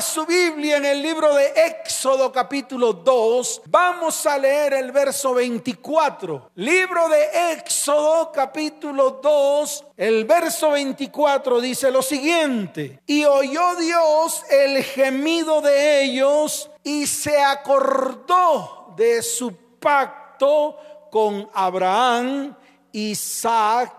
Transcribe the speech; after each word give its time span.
su 0.00 0.26
Biblia 0.26 0.76
en 0.76 0.84
el 0.84 1.02
libro 1.02 1.34
de 1.34 1.52
Éxodo 1.56 2.30
capítulo 2.30 2.92
2, 2.92 3.62
vamos 3.66 4.26
a 4.26 4.38
leer 4.38 4.74
el 4.74 4.92
verso 4.92 5.34
24. 5.34 6.50
Libro 6.54 7.08
de 7.08 7.52
Éxodo 7.52 8.30
capítulo 8.30 9.18
2, 9.22 9.84
el 9.96 10.24
verso 10.24 10.70
24 10.70 11.60
dice 11.60 11.90
lo 11.90 12.02
siguiente, 12.02 13.00
y 13.06 13.24
oyó 13.24 13.74
Dios 13.76 14.44
el 14.50 14.84
gemido 14.84 15.60
de 15.60 16.04
ellos 16.04 16.70
y 16.84 17.06
se 17.06 17.40
acordó 17.40 18.94
de 18.96 19.22
su 19.22 19.52
pacto 19.80 20.76
con 21.10 21.50
Abraham, 21.52 22.56
Isaac 22.92 23.94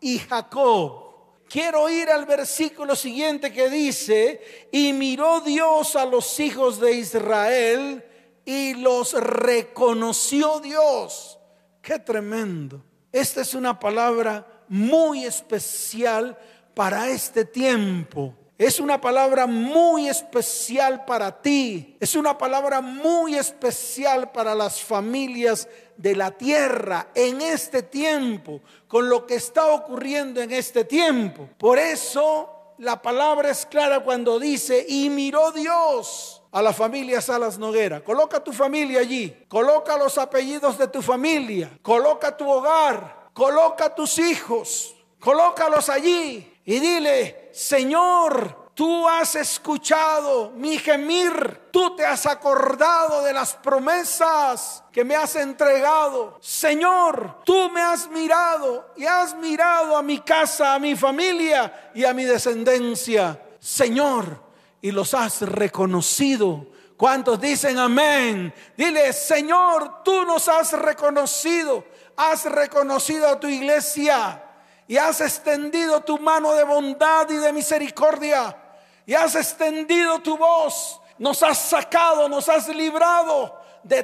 y 0.00 0.18
Jacob. 0.18 1.05
Quiero 1.48 1.88
ir 1.88 2.10
al 2.10 2.26
versículo 2.26 2.96
siguiente 2.96 3.52
que 3.52 3.68
dice, 3.70 4.68
y 4.72 4.92
miró 4.92 5.40
Dios 5.40 5.94
a 5.94 6.04
los 6.04 6.40
hijos 6.40 6.80
de 6.80 6.92
Israel 6.92 8.04
y 8.44 8.74
los 8.74 9.12
reconoció 9.12 10.60
Dios. 10.60 11.38
Qué 11.80 12.00
tremendo. 12.00 12.82
Esta 13.12 13.42
es 13.42 13.54
una 13.54 13.78
palabra 13.78 14.46
muy 14.68 15.24
especial 15.24 16.36
para 16.74 17.08
este 17.08 17.44
tiempo. 17.44 18.34
Es 18.58 18.80
una 18.80 19.00
palabra 19.00 19.46
muy 19.46 20.08
especial 20.08 21.04
para 21.04 21.42
ti. 21.42 21.96
Es 22.00 22.14
una 22.14 22.36
palabra 22.36 22.80
muy 22.80 23.36
especial 23.36 24.32
para 24.32 24.54
las 24.54 24.82
familias 24.82 25.68
de 25.96 26.14
la 26.14 26.30
tierra 26.30 27.08
en 27.14 27.40
este 27.40 27.82
tiempo, 27.82 28.60
con 28.86 29.08
lo 29.08 29.26
que 29.26 29.36
está 29.36 29.66
ocurriendo 29.66 30.40
en 30.40 30.52
este 30.52 30.84
tiempo. 30.84 31.48
Por 31.58 31.78
eso 31.78 32.74
la 32.78 33.00
palabra 33.00 33.50
es 33.50 33.66
clara 33.66 34.00
cuando 34.00 34.38
dice, 34.38 34.84
y 34.88 35.08
miró 35.10 35.52
Dios 35.52 36.42
a 36.52 36.62
la 36.62 36.72
familia 36.72 37.20
Salas 37.20 37.58
Noguera. 37.58 38.02
Coloca 38.02 38.42
tu 38.42 38.52
familia 38.52 39.00
allí, 39.00 39.44
coloca 39.48 39.96
los 39.96 40.18
apellidos 40.18 40.78
de 40.78 40.88
tu 40.88 41.02
familia, 41.02 41.78
coloca 41.82 42.36
tu 42.36 42.48
hogar, 42.48 43.30
coloca 43.32 43.94
tus 43.94 44.18
hijos, 44.18 44.94
colócalos 45.20 45.88
allí 45.88 46.60
y 46.64 46.80
dile, 46.80 47.50
Señor, 47.52 48.65
tú 48.76 49.08
has 49.08 49.34
escuchado 49.36 50.50
mi 50.50 50.76
gemir, 50.76 51.70
tú 51.72 51.96
te 51.96 52.04
has 52.04 52.26
acordado 52.26 53.22
de 53.22 53.32
las 53.32 53.54
promesas 53.54 54.84
que 54.92 55.02
me 55.02 55.16
has 55.16 55.34
entregado. 55.34 56.36
Señor, 56.42 57.40
tú 57.42 57.70
me 57.70 57.80
has 57.80 58.06
mirado 58.10 58.92
y 58.94 59.06
has 59.06 59.34
mirado 59.34 59.96
a 59.96 60.02
mi 60.02 60.20
casa, 60.20 60.74
a 60.74 60.78
mi 60.78 60.94
familia 60.94 61.90
y 61.94 62.04
a 62.04 62.12
mi 62.12 62.24
descendencia. 62.24 63.42
Señor, 63.58 64.42
y 64.82 64.90
los 64.90 65.14
has 65.14 65.40
reconocido. 65.40 66.66
¿Cuántos 66.98 67.40
dicen 67.40 67.78
amén? 67.78 68.52
Dile, 68.76 69.14
Señor, 69.14 70.02
tú 70.04 70.26
nos 70.26 70.48
has 70.48 70.74
reconocido. 70.74 71.82
Has 72.14 72.44
reconocido 72.44 73.26
a 73.26 73.40
tu 73.40 73.48
iglesia 73.48 74.42
y 74.86 74.98
has 74.98 75.22
extendido 75.22 76.02
tu 76.02 76.18
mano 76.18 76.52
de 76.52 76.64
bondad 76.64 77.28
y 77.30 77.36
de 77.36 77.54
misericordia 77.54 78.64
y 79.06 79.14
has 79.14 79.36
extendido 79.36 80.18
tu 80.18 80.36
voz, 80.36 81.00
nos 81.18 81.42
has 81.42 81.58
sacado, 81.58 82.28
nos 82.28 82.48
has 82.48 82.68
librado 82.68 83.56
de 83.82 84.02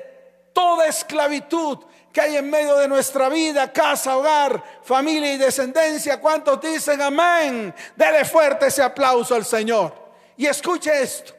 toda 0.53 0.86
esclavitud 0.86 1.78
que 2.12 2.20
hay 2.20 2.36
en 2.36 2.48
medio 2.48 2.77
de 2.77 2.86
nuestra 2.86 3.28
vida, 3.28 3.73
casa, 3.73 4.17
hogar, 4.17 4.62
familia 4.83 5.33
y 5.33 5.39
descendencia. 5.39 6.20
¿Cuántos 6.20 6.61
dicen 6.61 7.00
amén? 7.00 7.75
Dele 7.97 8.25
fuerte 8.25 8.67
ese 8.67 8.83
aplauso 8.83 9.34
al 9.34 9.45
Señor. 9.45 9.95
Y 10.36 10.47
escuche 10.47 11.03
esto. 11.03 11.33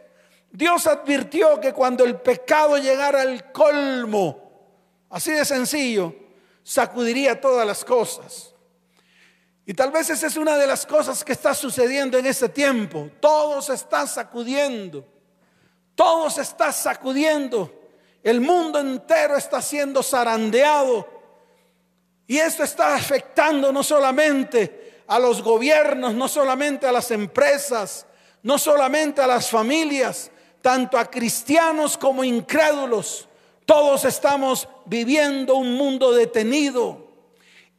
Dios 0.51 0.85
advirtió 0.87 1.59
que 1.59 1.73
cuando 1.73 2.03
el 2.03 2.19
pecado 2.19 2.77
llegara 2.77 3.21
al 3.21 3.51
colmo, 3.51 4.51
así 5.09 5.31
de 5.31 5.45
sencillo, 5.45 6.13
sacudiría 6.63 7.39
todas 7.39 7.65
las 7.65 7.85
cosas. 7.85 8.52
Y 9.65 9.73
tal 9.73 9.91
vez 9.91 10.09
esa 10.09 10.27
es 10.27 10.35
una 10.35 10.57
de 10.57 10.67
las 10.67 10.85
cosas 10.85 11.23
que 11.23 11.31
está 11.31 11.53
sucediendo 11.53 12.17
en 12.17 12.25
este 12.25 12.49
tiempo. 12.49 13.09
Todo 13.19 13.61
se 13.61 13.73
está 13.73 14.05
sacudiendo. 14.05 15.05
Todo 15.95 16.29
se 16.29 16.41
está 16.41 16.71
sacudiendo. 16.71 17.71
El 18.21 18.41
mundo 18.41 18.79
entero 18.79 19.37
está 19.37 19.61
siendo 19.61 20.03
zarandeado. 20.03 21.07
Y 22.27 22.37
esto 22.37 22.63
está 22.63 22.95
afectando 22.95 23.71
no 23.71 23.83
solamente 23.83 25.01
a 25.07 25.19
los 25.19 25.41
gobiernos, 25.41 26.13
no 26.13 26.27
solamente 26.27 26.85
a 26.85 26.91
las 26.91 27.11
empresas, 27.11 28.05
no 28.41 28.57
solamente 28.57 29.21
a 29.21 29.27
las 29.27 29.49
familias, 29.49 30.29
tanto 30.61 30.97
a 30.97 31.09
cristianos 31.09 31.97
como 31.97 32.23
incrédulos. 32.23 33.29
Todos 33.65 34.03
estamos 34.03 34.67
viviendo 34.85 35.55
un 35.55 35.75
mundo 35.75 36.11
detenido 36.11 37.02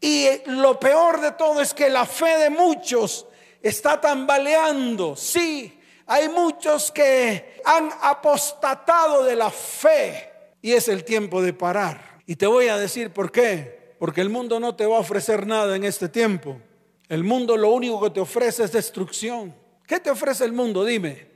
y 0.00 0.28
lo 0.47 0.78
peor 0.78 1.21
de 1.21 1.32
todo 1.32 1.60
es 1.60 1.72
que 1.72 1.88
la 1.88 2.05
fe 2.05 2.38
de 2.38 2.50
muchos 2.50 3.27
está 3.62 4.00
tambaleando. 4.00 5.16
Sí, 5.16 5.81
hay 6.06 6.28
muchos 6.28 6.91
que 6.91 7.62
han 7.65 7.91
apostatado 8.03 9.25
de 9.25 9.37
la 9.37 9.50
fe 9.50 10.31
y 10.60 10.72
es 10.72 10.88
el 10.88 11.04
tiempo 11.04 11.41
de 11.41 11.53
parar. 11.53 12.21
Y 12.27 12.37
te 12.37 12.47
voy 12.47 12.69
a 12.69 12.77
decir 12.77 13.10
por 13.10 13.33
qué. 13.33 13.94
Porque 13.99 14.21
el 14.21 14.28
mundo 14.28 14.60
no 14.60 14.75
te 14.75 14.87
va 14.87 14.97
a 14.97 15.00
ofrecer 15.00 15.47
nada 15.47 15.77
en 15.77 15.84
este 15.84 16.09
tiempo. 16.09 16.60
El 17.09 17.25
mundo 17.25 17.56
lo 17.56 17.71
único 17.71 18.03
que 18.03 18.10
te 18.10 18.21
ofrece 18.21 18.65
es 18.65 18.72
destrucción. 18.72 19.54
¿Qué 19.87 20.00
te 20.00 20.10
ofrece 20.10 20.44
el 20.44 20.53
mundo? 20.53 20.84
Dime. 20.84 21.28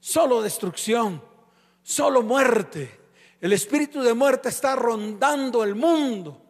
Solo 0.00 0.40
destrucción, 0.40 1.22
solo 1.82 2.22
muerte. 2.22 3.00
El 3.40 3.52
espíritu 3.52 4.02
de 4.02 4.14
muerte 4.14 4.48
está 4.48 4.76
rondando 4.76 5.64
el 5.64 5.74
mundo. 5.74 6.42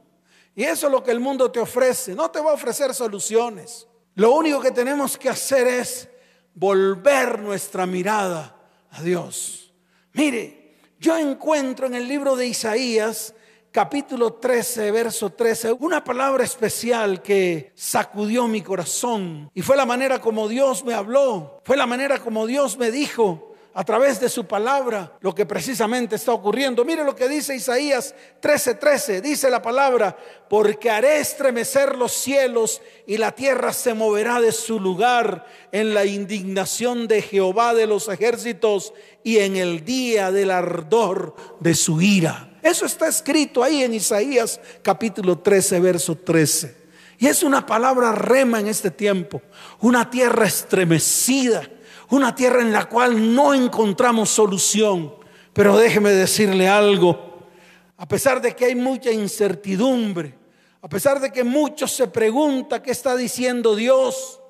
Y 0.56 0.64
eso 0.64 0.86
es 0.86 0.92
lo 0.92 1.04
que 1.04 1.10
el 1.10 1.20
mundo 1.20 1.52
te 1.52 1.60
ofrece. 1.60 2.14
No 2.14 2.30
te 2.30 2.40
va 2.40 2.50
a 2.50 2.54
ofrecer 2.54 2.94
soluciones. 2.94 3.86
Lo 4.14 4.32
único 4.32 4.58
que 4.58 4.70
tenemos 4.70 5.18
que 5.18 5.28
hacer 5.28 5.66
es 5.66 6.08
volver 6.54 7.38
nuestra 7.40 7.84
mirada 7.84 8.56
a 8.90 9.02
Dios. 9.02 9.74
Mire, 10.14 10.78
yo 10.98 11.14
encuentro 11.18 11.86
en 11.86 11.94
el 11.94 12.08
libro 12.08 12.34
de 12.36 12.46
Isaías, 12.46 13.34
capítulo 13.70 14.32
13, 14.32 14.90
verso 14.92 15.28
13, 15.28 15.72
una 15.72 16.02
palabra 16.02 16.42
especial 16.42 17.20
que 17.20 17.72
sacudió 17.74 18.48
mi 18.48 18.62
corazón. 18.62 19.50
Y 19.52 19.60
fue 19.60 19.76
la 19.76 19.84
manera 19.84 20.22
como 20.22 20.48
Dios 20.48 20.82
me 20.86 20.94
habló. 20.94 21.60
Fue 21.64 21.76
la 21.76 21.86
manera 21.86 22.18
como 22.18 22.46
Dios 22.46 22.78
me 22.78 22.90
dijo 22.90 23.45
a 23.76 23.84
través 23.84 24.18
de 24.18 24.30
su 24.30 24.46
palabra 24.46 25.18
lo 25.20 25.34
que 25.34 25.44
precisamente 25.44 26.16
está 26.16 26.32
ocurriendo. 26.32 26.82
Mire 26.82 27.04
lo 27.04 27.14
que 27.14 27.28
dice 27.28 27.54
Isaías 27.54 28.14
13:13, 28.40 29.20
dice 29.20 29.50
la 29.50 29.60
palabra, 29.60 30.16
porque 30.48 30.90
haré 30.90 31.18
estremecer 31.18 31.94
los 31.94 32.12
cielos 32.12 32.80
y 33.06 33.18
la 33.18 33.32
tierra 33.32 33.74
se 33.74 33.92
moverá 33.92 34.40
de 34.40 34.52
su 34.52 34.80
lugar 34.80 35.44
en 35.72 35.92
la 35.92 36.06
indignación 36.06 37.06
de 37.06 37.20
Jehová 37.20 37.74
de 37.74 37.86
los 37.86 38.08
ejércitos 38.08 38.94
y 39.22 39.40
en 39.40 39.56
el 39.56 39.84
día 39.84 40.32
del 40.32 40.52
ardor 40.52 41.36
de 41.60 41.74
su 41.74 42.00
ira. 42.00 42.58
Eso 42.62 42.86
está 42.86 43.08
escrito 43.08 43.62
ahí 43.62 43.82
en 43.82 43.92
Isaías 43.92 44.58
capítulo 44.80 45.40
13, 45.40 45.80
verso 45.80 46.16
13. 46.16 46.86
Y 47.18 47.26
es 47.26 47.42
una 47.42 47.66
palabra 47.66 48.12
rema 48.12 48.58
en 48.58 48.68
este 48.68 48.90
tiempo, 48.90 49.42
una 49.80 50.08
tierra 50.08 50.46
estremecida 50.46 51.68
una 52.10 52.34
tierra 52.34 52.60
en 52.60 52.72
la 52.72 52.86
cual 52.86 53.34
no 53.34 53.54
encontramos 53.54 54.30
solución. 54.30 55.14
Pero 55.52 55.76
déjeme 55.76 56.10
decirle 56.10 56.68
algo, 56.68 57.48
a 57.96 58.06
pesar 58.06 58.40
de 58.40 58.54
que 58.54 58.66
hay 58.66 58.74
mucha 58.74 59.10
incertidumbre, 59.10 60.34
a 60.82 60.88
pesar 60.88 61.18
de 61.18 61.32
que 61.32 61.42
muchos 61.42 61.92
se 61.92 62.08
preguntan 62.08 62.82
qué 62.82 62.90
está 62.90 63.16
diciendo 63.16 63.74
Dios, 63.74 64.40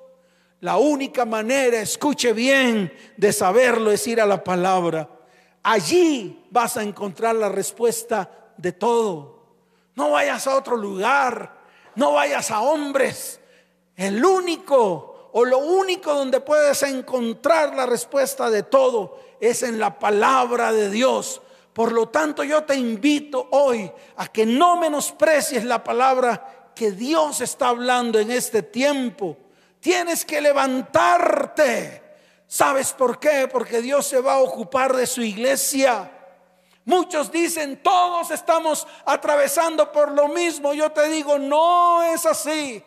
la 0.59 0.77
única 0.77 1.23
manera, 1.25 1.79
escuche 1.79 2.33
bien, 2.33 2.91
de 3.15 3.31
saberlo 3.31 3.91
es 3.91 4.05
ir 4.07 4.19
a 4.19 4.25
la 4.25 4.43
palabra. 4.43 5.09
Allí 5.63 6.45
vas 6.49 6.77
a 6.77 6.83
encontrar 6.83 7.35
la 7.35 7.49
respuesta 7.49 8.29
de 8.57 8.71
todo. 8.71 9.45
No 9.95 10.11
vayas 10.11 10.45
a 10.47 10.55
otro 10.55 10.75
lugar, 10.75 11.57
no 11.95 12.13
vayas 12.13 12.51
a 12.51 12.61
hombres. 12.61 13.39
El 13.95 14.23
único 14.23 15.06
o 15.39 15.45
lo 15.45 15.59
único 15.59 16.15
donde 16.15 16.39
puedes 16.39 16.81
encontrar 16.81 17.75
la 17.75 17.85
respuesta 17.85 18.49
de 18.49 18.63
todo 18.63 19.19
es 19.39 19.61
en 19.61 19.77
la 19.77 19.99
palabra 19.99 20.73
de 20.73 20.89
Dios. 20.89 21.43
Por 21.73 21.91
lo 21.91 22.09
tanto, 22.09 22.43
yo 22.43 22.63
te 22.63 22.73
invito 22.73 23.47
hoy 23.51 23.91
a 24.15 24.25
que 24.29 24.47
no 24.47 24.77
menosprecies 24.77 25.63
la 25.63 25.83
palabra 25.83 26.71
que 26.73 26.91
Dios 26.91 27.41
está 27.41 27.67
hablando 27.67 28.17
en 28.17 28.31
este 28.31 28.63
tiempo. 28.63 29.37
Tienes 29.79 30.25
que 30.25 30.41
levantarte. 30.41 32.01
¿Sabes 32.47 32.91
por 32.93 33.19
qué? 33.19 33.47
Porque 33.47 33.79
Dios 33.79 34.07
se 34.07 34.19
va 34.19 34.33
a 34.33 34.39
ocupar 34.39 34.95
de 34.95 35.05
su 35.05 35.21
iglesia. 35.21 36.11
Muchos 36.83 37.31
dicen, 37.31 37.83
todos 37.83 38.31
estamos 38.31 38.87
atravesando 39.05 39.91
por 39.91 40.13
lo 40.13 40.29
mismo. 40.29 40.73
Yo 40.73 40.91
te 40.91 41.07
digo, 41.09 41.37
no 41.37 42.01
es 42.01 42.25
así. 42.25 42.83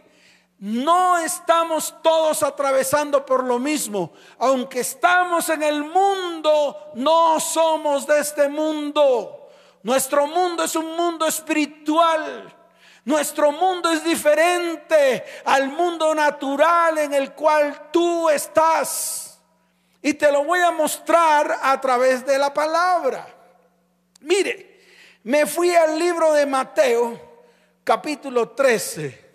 No 0.60 1.16
estamos 1.16 1.94
todos 2.02 2.42
atravesando 2.42 3.24
por 3.24 3.44
lo 3.44 3.58
mismo, 3.58 4.12
aunque 4.38 4.80
estamos 4.80 5.48
en 5.48 5.62
el 5.62 5.82
mundo 5.82 6.92
no 6.96 7.40
somos 7.40 8.06
de 8.06 8.18
este 8.18 8.46
mundo. 8.46 9.48
Nuestro 9.82 10.26
mundo 10.26 10.64
es 10.64 10.76
un 10.76 10.94
mundo 10.96 11.26
espiritual. 11.26 12.54
Nuestro 13.06 13.52
mundo 13.52 13.90
es 13.90 14.04
diferente 14.04 15.24
al 15.46 15.68
mundo 15.68 16.14
natural 16.14 16.98
en 16.98 17.14
el 17.14 17.32
cual 17.32 17.88
tú 17.90 18.28
estás. 18.28 19.40
Y 20.02 20.12
te 20.12 20.30
lo 20.30 20.44
voy 20.44 20.60
a 20.60 20.72
mostrar 20.72 21.58
a 21.62 21.80
través 21.80 22.26
de 22.26 22.36
la 22.38 22.52
palabra. 22.52 23.26
Mire, 24.20 24.82
me 25.22 25.46
fui 25.46 25.74
al 25.74 25.98
libro 25.98 26.34
de 26.34 26.44
Mateo, 26.44 27.18
capítulo 27.82 28.50
13. 28.50 29.29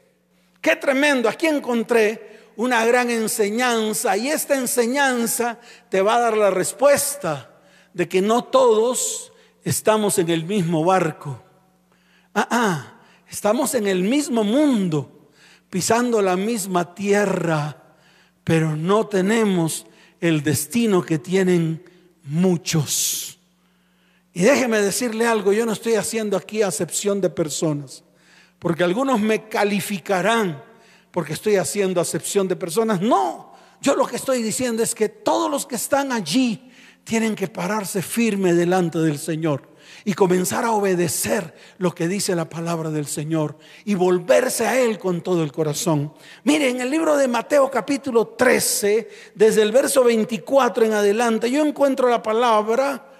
Qué 0.65 0.75
tremendo, 0.75 1.29
aquí 1.29 1.45
encontré 1.45 2.39
una 2.55 2.83
gran 2.85 3.11
enseñanza 3.11 4.17
y 4.17 4.29
esta 4.29 4.55
enseñanza 4.55 5.59
te 5.89 6.01
va 6.01 6.15
a 6.15 6.21
dar 6.21 6.35
la 6.35 6.49
respuesta 6.49 7.61
de 7.93 8.09
que 8.09 8.19
no 8.19 8.45
todos 8.45 9.31
estamos 9.63 10.17
en 10.17 10.27
el 10.31 10.43
mismo 10.43 10.83
barco. 10.83 11.39
Ah, 12.33 12.47
ah, 12.49 12.99
estamos 13.29 13.75
en 13.75 13.85
el 13.85 14.01
mismo 14.01 14.43
mundo, 14.43 15.29
pisando 15.69 16.19
la 16.19 16.35
misma 16.35 16.95
tierra, 16.95 17.93
pero 18.43 18.75
no 18.75 19.05
tenemos 19.05 19.85
el 20.19 20.41
destino 20.41 21.03
que 21.03 21.19
tienen 21.19 21.87
muchos. 22.23 23.37
Y 24.33 24.41
déjeme 24.41 24.81
decirle 24.81 25.27
algo, 25.27 25.53
yo 25.53 25.67
no 25.67 25.73
estoy 25.73 25.93
haciendo 25.93 26.35
aquí 26.35 26.63
acepción 26.63 27.21
de 27.21 27.29
personas, 27.29 28.03
porque 28.59 28.83
algunos 28.83 29.19
me 29.19 29.47
calificarán 29.47 30.63
porque 31.11 31.33
estoy 31.33 31.55
haciendo 31.55 32.01
acepción 32.01 32.47
de 32.47 32.57
personas. 32.57 32.99
No, 32.99 33.53
yo 33.81 33.95
lo 33.95 34.05
que 34.05 34.17
estoy 34.17 34.41
diciendo 34.41 34.83
es 34.83 34.93
que 34.93 35.07
todos 35.07 35.49
los 35.49 35.65
que 35.65 35.75
están 35.75 36.11
allí 36.11 36.69
tienen 37.05 37.35
que 37.35 37.47
pararse 37.47 38.01
firme 38.01 38.53
delante 38.53 38.99
del 38.99 39.17
Señor 39.17 39.75
y 40.03 40.13
comenzar 40.13 40.65
a 40.65 40.71
obedecer 40.71 41.53
lo 41.77 41.95
que 41.95 42.07
dice 42.07 42.35
la 42.35 42.49
palabra 42.49 42.89
del 42.89 43.05
Señor 43.05 43.57
y 43.85 43.95
volverse 43.95 44.67
a 44.67 44.77
Él 44.77 44.99
con 44.99 45.21
todo 45.21 45.43
el 45.43 45.51
corazón. 45.51 46.13
Mire, 46.43 46.69
en 46.69 46.81
el 46.81 46.89
libro 46.89 47.15
de 47.15 47.27
Mateo 47.27 47.71
capítulo 47.71 48.27
13, 48.27 49.09
desde 49.35 49.61
el 49.61 49.71
verso 49.71 50.03
24 50.03 50.85
en 50.85 50.93
adelante, 50.93 51.49
yo 51.49 51.63
encuentro 51.65 52.09
la 52.09 52.21
palabra 52.21 53.14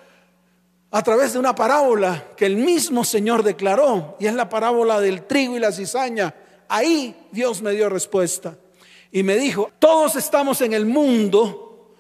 a 0.92 1.04
través 1.04 1.34
de 1.34 1.40
una 1.40 1.56
parábola 1.56 2.32
que 2.38 2.46
el 2.46 2.58
mismo 2.58 3.04
Señor 3.04 3.44
declaró, 3.44 4.16
y 4.20 4.28
es 4.28 4.34
la 4.34 4.50
parábola 4.50 5.00
del 5.00 5.24
trigo 5.24 5.56
y 5.56 5.60
la 5.60 5.72
cizaña. 5.72 6.34
Ahí 6.68 7.16
Dios 7.32 7.62
me 7.62 7.72
dio 7.72 7.90
respuesta 7.90 8.58
y 9.12 9.24
me 9.24 9.38
dijo, 9.38 9.72
todos 9.80 10.16
estamos 10.16 10.62
en 10.62 10.74
el 10.74 10.86
mundo, 10.86 11.94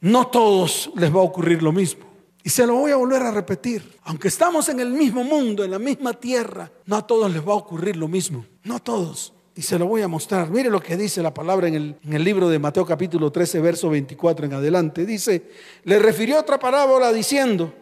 no 0.00 0.28
todos 0.28 0.90
les 0.96 1.14
va 1.14 1.20
a 1.20 1.24
ocurrir 1.24 1.62
lo 1.62 1.72
mismo. 1.72 2.06
Y 2.42 2.48
se 2.48 2.66
lo 2.66 2.74
voy 2.74 2.92
a 2.92 2.96
volver 2.96 3.22
a 3.22 3.30
repetir. 3.30 3.98
Aunque 4.04 4.28
estamos 4.28 4.68
en 4.70 4.80
el 4.80 4.90
mismo 4.90 5.22
mundo, 5.22 5.62
en 5.62 5.70
la 5.70 5.78
misma 5.78 6.14
tierra, 6.14 6.70
no 6.86 6.96
a 6.96 7.06
todos 7.06 7.30
les 7.30 7.46
va 7.46 7.52
a 7.52 7.56
ocurrir 7.56 7.96
lo 7.96 8.08
mismo. 8.08 8.46
No 8.64 8.76
a 8.76 8.78
todos. 8.78 9.34
Y 9.54 9.62
se 9.62 9.78
lo 9.78 9.86
voy 9.86 10.00
a 10.00 10.08
mostrar. 10.08 10.48
Mire 10.48 10.70
lo 10.70 10.80
que 10.80 10.96
dice 10.96 11.22
la 11.22 11.34
palabra 11.34 11.68
en 11.68 11.74
el, 11.74 11.96
en 12.02 12.14
el, 12.14 12.24
libro 12.24 12.48
de 12.48 12.58
Mateo 12.58 12.86
capítulo 12.86 13.30
13, 13.30 13.60
verso 13.60 13.90
24 13.90 14.46
en 14.46 14.54
adelante. 14.54 15.04
Dice, 15.04 15.50
le 15.84 15.98
refirió 15.98 16.38
otra 16.38 16.58
parábola 16.58 17.12
diciendo, 17.12 17.74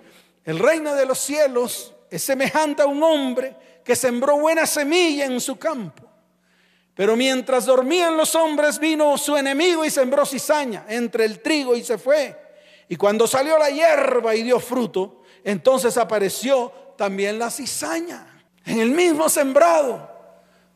el 0.48 0.58
reino 0.58 0.94
de 0.94 1.04
los 1.04 1.18
cielos 1.18 1.92
es 2.10 2.22
semejante 2.22 2.80
a 2.80 2.86
un 2.86 3.02
hombre 3.02 3.54
que 3.84 3.94
sembró 3.94 4.38
buena 4.38 4.64
semilla 4.64 5.26
en 5.26 5.42
su 5.42 5.58
campo. 5.58 6.04
Pero 6.94 7.16
mientras 7.16 7.66
dormían 7.66 8.16
los 8.16 8.34
hombres 8.34 8.78
vino 8.78 9.18
su 9.18 9.36
enemigo 9.36 9.84
y 9.84 9.90
sembró 9.90 10.24
cizaña 10.24 10.86
entre 10.88 11.26
el 11.26 11.40
trigo 11.40 11.76
y 11.76 11.84
se 11.84 11.98
fue. 11.98 12.34
Y 12.88 12.96
cuando 12.96 13.26
salió 13.26 13.58
la 13.58 13.68
hierba 13.68 14.34
y 14.34 14.42
dio 14.42 14.58
fruto, 14.58 15.20
entonces 15.44 15.98
apareció 15.98 16.72
también 16.96 17.38
la 17.38 17.50
cizaña. 17.50 18.42
En 18.64 18.80
el 18.80 18.92
mismo 18.92 19.28
sembrado, 19.28 20.10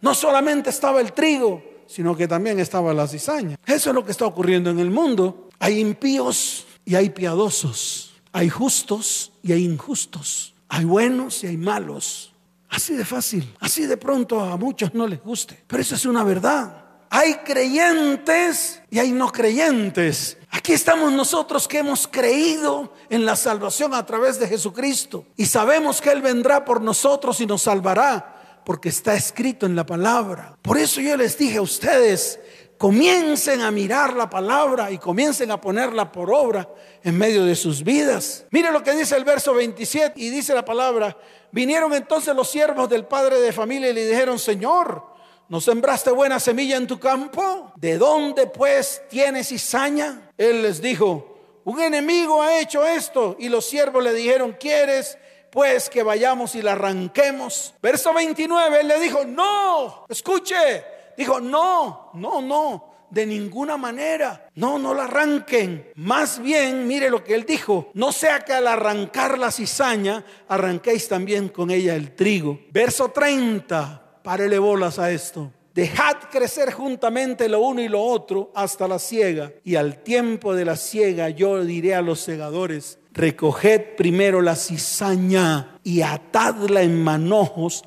no 0.03 0.15
solamente 0.15 0.69
estaba 0.69 1.01
el 1.01 1.15
trigo, 1.15 1.63
sino 1.87 2.15
que 2.15 2.29
también 2.29 2.61
estaba 2.61 2.93
la 2.93 3.09
cizaña. 3.09 3.57
Eso 3.65 3.89
es 3.89 3.95
lo 3.95 4.05
que 4.05 4.11
está 4.11 4.27
ocurriendo 4.27 4.69
en 4.69 4.81
el 4.81 4.91
mundo. 4.91 5.49
Hay 5.59 5.81
impíos 5.81 6.67
y 6.85 6.95
hay 6.95 7.09
piadosos. 7.09 8.12
Hay 8.33 8.49
justos 8.49 9.33
y 9.43 9.53
hay 9.53 9.65
injustos. 9.65 10.55
Hay 10.69 10.85
buenos 10.85 11.45
y 11.45 11.49
hay 11.49 11.57
malos. 11.57 12.33
Así 12.73 12.95
de 12.95 13.05
fácil, 13.05 13.55
así 13.61 13.85
de 13.85 13.99
pronto 13.99 14.41
a 14.41 14.57
muchos 14.57 14.95
no 14.95 15.07
les 15.07 15.23
guste, 15.23 15.63
pero 15.67 15.83
eso 15.83 15.95
es 15.95 16.07
una 16.07 16.25
verdad. 16.25 16.87
Hay 17.11 17.35
creyentes 17.45 18.81
y 18.91 18.99
hay 18.99 19.13
no 19.13 19.31
creyentes. 19.31 20.39
Aquí 20.51 20.73
estamos 20.73 21.13
nosotros 21.13 21.69
que 21.69 21.81
hemos 21.81 22.09
creído 22.09 22.95
en 23.11 23.27
la 23.27 23.37
salvación 23.37 23.93
a 23.93 24.07
través 24.07 24.41
de 24.41 24.49
Jesucristo 24.49 25.27
y 25.37 25.45
sabemos 25.45 26.01
que 26.01 26.11
Él 26.11 26.23
vendrá 26.23 26.65
por 26.65 26.81
nosotros 26.81 27.39
y 27.43 27.47
nos 27.47 27.61
salvará 27.61 28.63
porque 28.65 28.89
está 28.89 29.15
escrito 29.15 29.67
en 29.67 29.77
la 29.77 29.85
palabra. 29.85 30.57
Por 30.63 30.79
eso 30.79 31.03
yo 31.03 31.15
les 31.19 31.37
dije 31.37 31.59
a 31.59 31.63
ustedes, 31.63 32.41
comiencen 32.83 33.61
a 33.61 33.71
mirar 33.71 34.13
la 34.15 34.29
palabra 34.29 34.91
y 34.91 34.99
comiencen 34.99 35.53
a 35.53 35.61
ponerla 35.61 36.11
por 36.11 36.35
obra 36.35 36.69
en 37.05 37.17
medio 37.17 37.45
de 37.45 37.55
sus 37.55 37.85
vidas. 37.85 38.45
Mire 38.51 38.73
lo 38.73 38.83
que 38.83 38.91
dice 38.91 39.15
el 39.15 39.23
verso 39.23 39.55
27 39.55 40.15
y 40.17 40.31
dice 40.31 40.53
la 40.53 40.65
palabra, 40.65 41.17
Vinieron 41.53 41.95
entonces 41.95 42.35
los 42.35 42.51
siervos 42.51 42.89
del 42.89 43.05
padre 43.05 43.39
de 43.39 43.53
familia 43.53 43.91
y 43.91 43.93
le 43.93 44.05
dijeron, 44.05 44.37
Señor, 44.37 45.01
¿no 45.49 45.61
sembraste 45.61 46.11
buena 46.11 46.41
semilla 46.41 46.77
en 46.77 46.89
tu 46.89 46.99
campo? 46.99 47.73
¿De 47.77 47.99
dónde 47.99 48.49
pues 48.49 49.03
tienes 49.09 49.51
cizaña? 49.51 50.33
Él 50.37 50.63
les 50.63 50.83
dijo, 50.83 51.61
un 51.63 51.81
enemigo 51.81 52.43
ha 52.43 52.59
hecho 52.59 52.85
esto. 52.85 53.37
Y 53.39 53.49
los 53.49 53.65
siervos 53.65 54.03
le 54.03 54.13
dijeron, 54.13 54.57
¿quieres 54.59 55.17
pues 55.53 55.89
que 55.89 56.03
vayamos 56.03 56.57
y 56.57 56.63
la 56.63 56.73
arranquemos? 56.73 57.75
Verso 57.81 58.13
29, 58.13 58.81
él 58.81 58.89
le 58.89 58.99
dijo, 58.99 59.25
no, 59.25 60.05
escuche. 60.09 61.02
Dijo, 61.17 61.41
no, 61.41 62.11
no, 62.15 62.41
no 62.41 62.93
de 63.13 63.27
ninguna 63.27 63.77
manera. 63.77 64.49
No, 64.55 64.79
no 64.79 64.95
la 64.95 65.05
arranquen. 65.05 65.93
Más 65.97 66.41
bien, 66.43 66.87
mire 66.89 67.11
lo 67.11 67.23
que 67.23 67.35
él 67.35 67.45
dijo. 67.45 67.91
No 67.93 68.11
sea 68.11 68.41
que 68.41 68.55
al 68.55 68.67
arrancar 68.67 69.39
la 69.39 69.51
cizaña, 69.51 70.25
arranquéis 70.49 71.09
también 71.09 71.51
con 71.51 71.71
ella 71.71 71.95
el 71.95 72.15
trigo. 72.15 72.59
Verso 72.71 73.11
30, 73.11 74.21
párele 74.23 74.59
bolas 74.59 74.99
a 74.99 75.11
esto. 75.11 75.53
Dejad 75.75 76.17
crecer 76.31 76.73
juntamente 76.73 77.49
lo 77.49 77.61
uno 77.61 77.83
y 77.83 77.89
lo 77.89 78.03
otro 78.03 78.51
hasta 78.55 78.89
la 78.89 78.99
siega. 78.99 79.53
Y 79.63 79.77
al 79.77 80.03
tiempo 80.03 80.55
de 80.55 80.65
la 80.65 80.77
siega 80.77 81.29
yo 81.29 81.63
diré 81.65 81.95
a 81.95 82.03
los 82.03 82.21
segadores, 82.21 82.99
recoged 83.13 83.95
primero 83.97 84.41
la 84.41 84.57
cizaña 84.57 85.79
y 85.85 86.01
atadla 86.01 86.83
en 86.83 87.03
manojos 87.03 87.85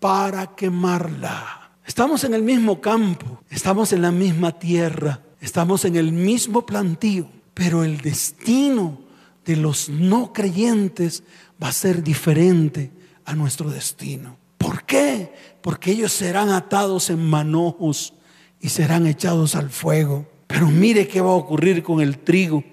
para 0.00 0.54
quemarla. 0.54 1.65
Estamos 1.86 2.24
en 2.24 2.34
el 2.34 2.42
mismo 2.42 2.80
campo, 2.80 3.40
estamos 3.48 3.92
en 3.92 4.02
la 4.02 4.10
misma 4.10 4.58
tierra, 4.58 5.22
estamos 5.40 5.84
en 5.84 5.94
el 5.94 6.10
mismo 6.10 6.66
plantío, 6.66 7.28
pero 7.54 7.84
el 7.84 7.98
destino 7.98 8.98
de 9.44 9.56
los 9.56 9.88
no 9.88 10.32
creyentes 10.32 11.22
va 11.62 11.68
a 11.68 11.72
ser 11.72 12.02
diferente 12.02 12.90
a 13.24 13.36
nuestro 13.36 13.70
destino. 13.70 14.36
¿Por 14.58 14.84
qué? 14.84 15.32
Porque 15.62 15.92
ellos 15.92 16.12
serán 16.12 16.50
atados 16.50 17.08
en 17.08 17.24
manojos 17.24 18.14
y 18.60 18.68
serán 18.70 19.06
echados 19.06 19.54
al 19.54 19.70
fuego. 19.70 20.26
Pero 20.48 20.66
mire 20.66 21.06
qué 21.06 21.20
va 21.20 21.30
a 21.30 21.34
ocurrir 21.34 21.84
con 21.84 22.00
el 22.00 22.18
trigo. 22.18 22.64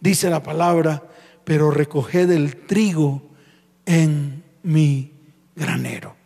Dice 0.00 0.30
la 0.30 0.44
palabra, 0.44 1.02
pero 1.44 1.72
recoged 1.72 2.30
el 2.30 2.56
trigo 2.66 3.30
en 3.84 4.44
mi 4.62 5.12
granero. 5.56 6.19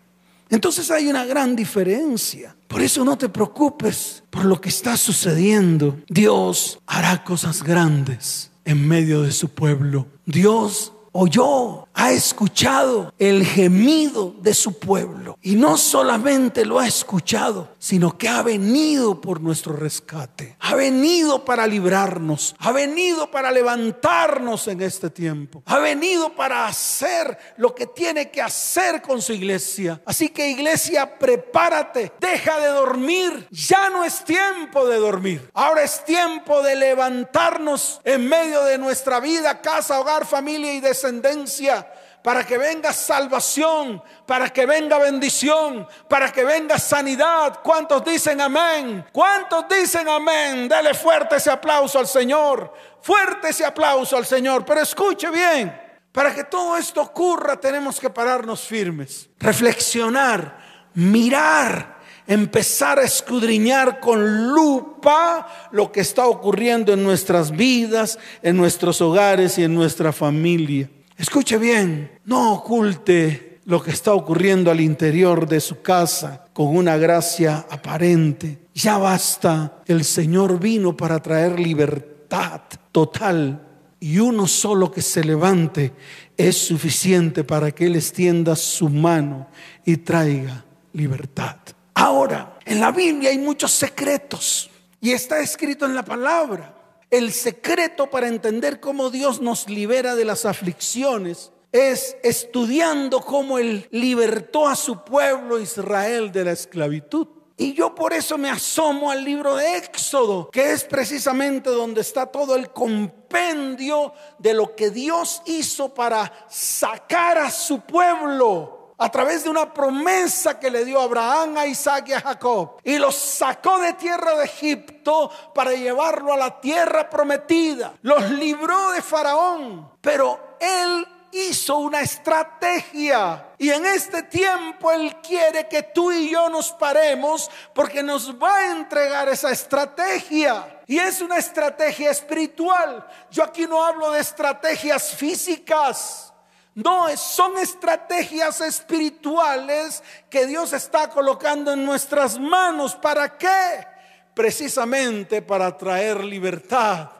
Entonces 0.50 0.90
hay 0.90 1.08
una 1.08 1.24
gran 1.24 1.56
diferencia. 1.56 2.56
Por 2.68 2.82
eso 2.82 3.04
no 3.04 3.16
te 3.16 3.28
preocupes 3.28 4.22
por 4.30 4.44
lo 4.44 4.60
que 4.60 4.68
está 4.68 4.96
sucediendo. 4.96 5.98
Dios 6.08 6.78
hará 6.86 7.24
cosas 7.24 7.62
grandes 7.62 8.50
en 8.64 8.86
medio 8.86 9.22
de 9.22 9.32
su 9.32 9.48
pueblo. 9.48 10.06
Dios 10.26 10.92
oyó, 11.12 11.83
ha 11.94 12.12
escuchado 12.12 13.14
el 13.18 13.46
gemido 13.46 14.34
de 14.40 14.52
su 14.52 14.78
pueblo. 14.78 15.38
Y 15.40 15.54
no 15.54 15.76
solamente 15.76 16.64
lo 16.64 16.80
ha 16.80 16.86
escuchado, 16.86 17.68
sino 17.78 18.18
que 18.18 18.28
ha 18.28 18.42
venido 18.42 19.20
por 19.20 19.40
nuestro 19.40 19.74
rescate. 19.74 20.56
Ha 20.60 20.74
venido 20.74 21.44
para 21.44 21.66
librarnos. 21.66 22.56
Ha 22.58 22.72
venido 22.72 23.30
para 23.30 23.52
levantarnos 23.52 24.66
en 24.68 24.82
este 24.82 25.08
tiempo. 25.08 25.62
Ha 25.66 25.78
venido 25.78 26.34
para 26.34 26.66
hacer 26.66 27.38
lo 27.56 27.74
que 27.74 27.86
tiene 27.86 28.30
que 28.30 28.42
hacer 28.42 29.00
con 29.00 29.22
su 29.22 29.32
iglesia. 29.32 30.02
Así 30.04 30.30
que 30.30 30.50
iglesia, 30.50 31.18
prepárate. 31.18 32.12
Deja 32.20 32.58
de 32.58 32.68
dormir. 32.68 33.46
Ya 33.50 33.88
no 33.90 34.04
es 34.04 34.24
tiempo 34.24 34.86
de 34.86 34.98
dormir. 34.98 35.50
Ahora 35.54 35.82
es 35.82 36.04
tiempo 36.04 36.62
de 36.62 36.74
levantarnos 36.74 38.00
en 38.04 38.28
medio 38.28 38.64
de 38.64 38.78
nuestra 38.78 39.20
vida, 39.20 39.60
casa, 39.60 40.00
hogar, 40.00 40.26
familia 40.26 40.74
y 40.74 40.80
descendencia 40.80 41.83
para 42.24 42.46
que 42.46 42.56
venga 42.56 42.90
salvación, 42.90 44.02
para 44.24 44.50
que 44.50 44.64
venga 44.64 44.98
bendición, 44.98 45.86
para 46.08 46.32
que 46.32 46.42
venga 46.42 46.78
sanidad. 46.78 47.60
¿Cuántos 47.62 48.02
dicen 48.02 48.40
amén? 48.40 49.04
¿Cuántos 49.12 49.66
dicen 49.68 50.08
amén? 50.08 50.66
Dale 50.66 50.94
fuerte 50.94 51.36
ese 51.36 51.50
aplauso 51.50 51.98
al 51.98 52.06
Señor, 52.06 52.72
fuerte 53.02 53.50
ese 53.50 53.66
aplauso 53.66 54.16
al 54.16 54.24
Señor, 54.24 54.64
pero 54.64 54.80
escuche 54.80 55.28
bien. 55.30 55.78
Para 56.12 56.34
que 56.34 56.44
todo 56.44 56.78
esto 56.78 57.02
ocurra 57.02 57.60
tenemos 57.60 58.00
que 58.00 58.08
pararnos 58.08 58.62
firmes, 58.62 59.28
reflexionar, 59.38 60.56
mirar, 60.94 61.98
empezar 62.26 63.00
a 63.00 63.02
escudriñar 63.02 64.00
con 64.00 64.48
lupa 64.48 65.68
lo 65.72 65.92
que 65.92 66.00
está 66.00 66.24
ocurriendo 66.24 66.94
en 66.94 67.04
nuestras 67.04 67.50
vidas, 67.50 68.18
en 68.40 68.56
nuestros 68.56 69.02
hogares 69.02 69.58
y 69.58 69.64
en 69.64 69.74
nuestra 69.74 70.10
familia. 70.10 70.88
Escuche 71.16 71.58
bien, 71.58 72.18
no 72.24 72.54
oculte 72.54 73.60
lo 73.66 73.82
que 73.82 73.92
está 73.92 74.12
ocurriendo 74.14 74.70
al 74.70 74.80
interior 74.80 75.48
de 75.48 75.60
su 75.60 75.80
casa 75.80 76.46
con 76.52 76.76
una 76.76 76.96
gracia 76.96 77.66
aparente. 77.70 78.68
Ya 78.74 78.98
basta, 78.98 79.82
el 79.86 80.04
Señor 80.04 80.58
vino 80.58 80.96
para 80.96 81.20
traer 81.20 81.58
libertad 81.58 82.62
total 82.90 83.64
y 84.00 84.18
uno 84.18 84.46
solo 84.46 84.90
que 84.90 85.02
se 85.02 85.24
levante 85.24 85.92
es 86.36 86.56
suficiente 86.56 87.44
para 87.44 87.70
que 87.70 87.86
Él 87.86 87.96
extienda 87.96 88.56
su 88.56 88.88
mano 88.88 89.48
y 89.84 89.98
traiga 89.98 90.64
libertad. 90.92 91.56
Ahora, 91.94 92.58
en 92.66 92.80
la 92.80 92.90
Biblia 92.90 93.30
hay 93.30 93.38
muchos 93.38 93.70
secretos 93.70 94.70
y 95.00 95.12
está 95.12 95.40
escrito 95.40 95.86
en 95.86 95.94
la 95.94 96.04
palabra. 96.04 96.74
El 97.14 97.32
secreto 97.32 98.10
para 98.10 98.26
entender 98.26 98.80
cómo 98.80 99.08
Dios 99.08 99.40
nos 99.40 99.68
libera 99.68 100.16
de 100.16 100.24
las 100.24 100.44
aflicciones 100.44 101.52
es 101.70 102.16
estudiando 102.24 103.20
cómo 103.20 103.60
Él 103.60 103.86
libertó 103.92 104.66
a 104.66 104.74
su 104.74 105.04
pueblo 105.04 105.60
Israel 105.60 106.32
de 106.32 106.44
la 106.44 106.50
esclavitud. 106.50 107.28
Y 107.56 107.72
yo 107.72 107.94
por 107.94 108.14
eso 108.14 108.36
me 108.36 108.50
asomo 108.50 109.12
al 109.12 109.22
libro 109.24 109.54
de 109.54 109.76
Éxodo, 109.76 110.50
que 110.50 110.72
es 110.72 110.82
precisamente 110.82 111.70
donde 111.70 112.00
está 112.00 112.26
todo 112.26 112.56
el 112.56 112.70
compendio 112.70 114.12
de 114.40 114.54
lo 114.54 114.74
que 114.74 114.90
Dios 114.90 115.40
hizo 115.46 115.94
para 115.94 116.32
sacar 116.50 117.38
a 117.38 117.52
su 117.52 117.82
pueblo 117.82 118.83
a 118.98 119.10
través 119.10 119.44
de 119.44 119.50
una 119.50 119.72
promesa 119.72 120.58
que 120.58 120.70
le 120.70 120.84
dio 120.84 121.00
Abraham, 121.00 121.56
a 121.56 121.66
Isaac 121.66 122.08
y 122.08 122.12
a 122.12 122.20
Jacob. 122.20 122.80
Y 122.84 122.98
los 122.98 123.14
sacó 123.14 123.78
de 123.78 123.94
tierra 123.94 124.36
de 124.36 124.44
Egipto 124.44 125.30
para 125.54 125.72
llevarlo 125.72 126.32
a 126.32 126.36
la 126.36 126.60
tierra 126.60 127.08
prometida. 127.10 127.94
Los 128.02 128.30
libró 128.30 128.90
de 128.92 129.02
Faraón, 129.02 129.90
pero 130.00 130.56
él 130.60 131.06
hizo 131.34 131.78
una 131.78 132.00
estrategia. 132.00 133.48
Y 133.58 133.70
en 133.70 133.84
este 133.84 134.22
tiempo 134.22 134.90
Él 134.92 135.16
quiere 135.20 135.68
que 135.68 135.82
tú 135.82 136.12
y 136.12 136.30
yo 136.30 136.48
nos 136.48 136.72
paremos 136.72 137.50
porque 137.74 138.02
nos 138.02 138.40
va 138.40 138.56
a 138.56 138.70
entregar 138.72 139.28
esa 139.28 139.50
estrategia. 139.50 140.82
Y 140.86 140.98
es 140.98 141.20
una 141.20 141.38
estrategia 141.38 142.10
espiritual. 142.10 143.06
Yo 143.30 143.42
aquí 143.42 143.66
no 143.66 143.84
hablo 143.84 144.12
de 144.12 144.20
estrategias 144.20 145.14
físicas. 145.14 146.33
No, 146.74 147.06
son 147.16 147.56
estrategias 147.58 148.60
espirituales 148.60 150.02
que 150.28 150.46
Dios 150.46 150.72
está 150.72 151.08
colocando 151.08 151.72
en 151.72 151.84
nuestras 151.84 152.38
manos. 152.38 152.96
¿Para 152.96 153.38
qué? 153.38 153.86
Precisamente 154.34 155.40
para 155.40 155.76
traer 155.76 156.24
libertad 156.24 157.10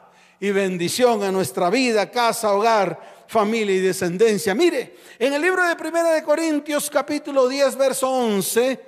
y 0.41 0.51
bendición 0.51 1.23
a 1.23 1.31
nuestra 1.31 1.69
vida, 1.69 2.11
casa, 2.11 2.51
hogar 2.51 3.25
familia 3.27 3.75
y 3.75 3.79
descendencia. 3.79 4.53
Mire, 4.53 4.97
en 5.17 5.33
el 5.33 5.41
libro 5.41 5.65
de 5.65 5.75
Primera 5.75 6.11
de 6.11 6.23
Corintios 6.23 6.89
capítulo 6.89 7.47
10 7.47 7.75
verso 7.77 8.09
11 8.09 8.79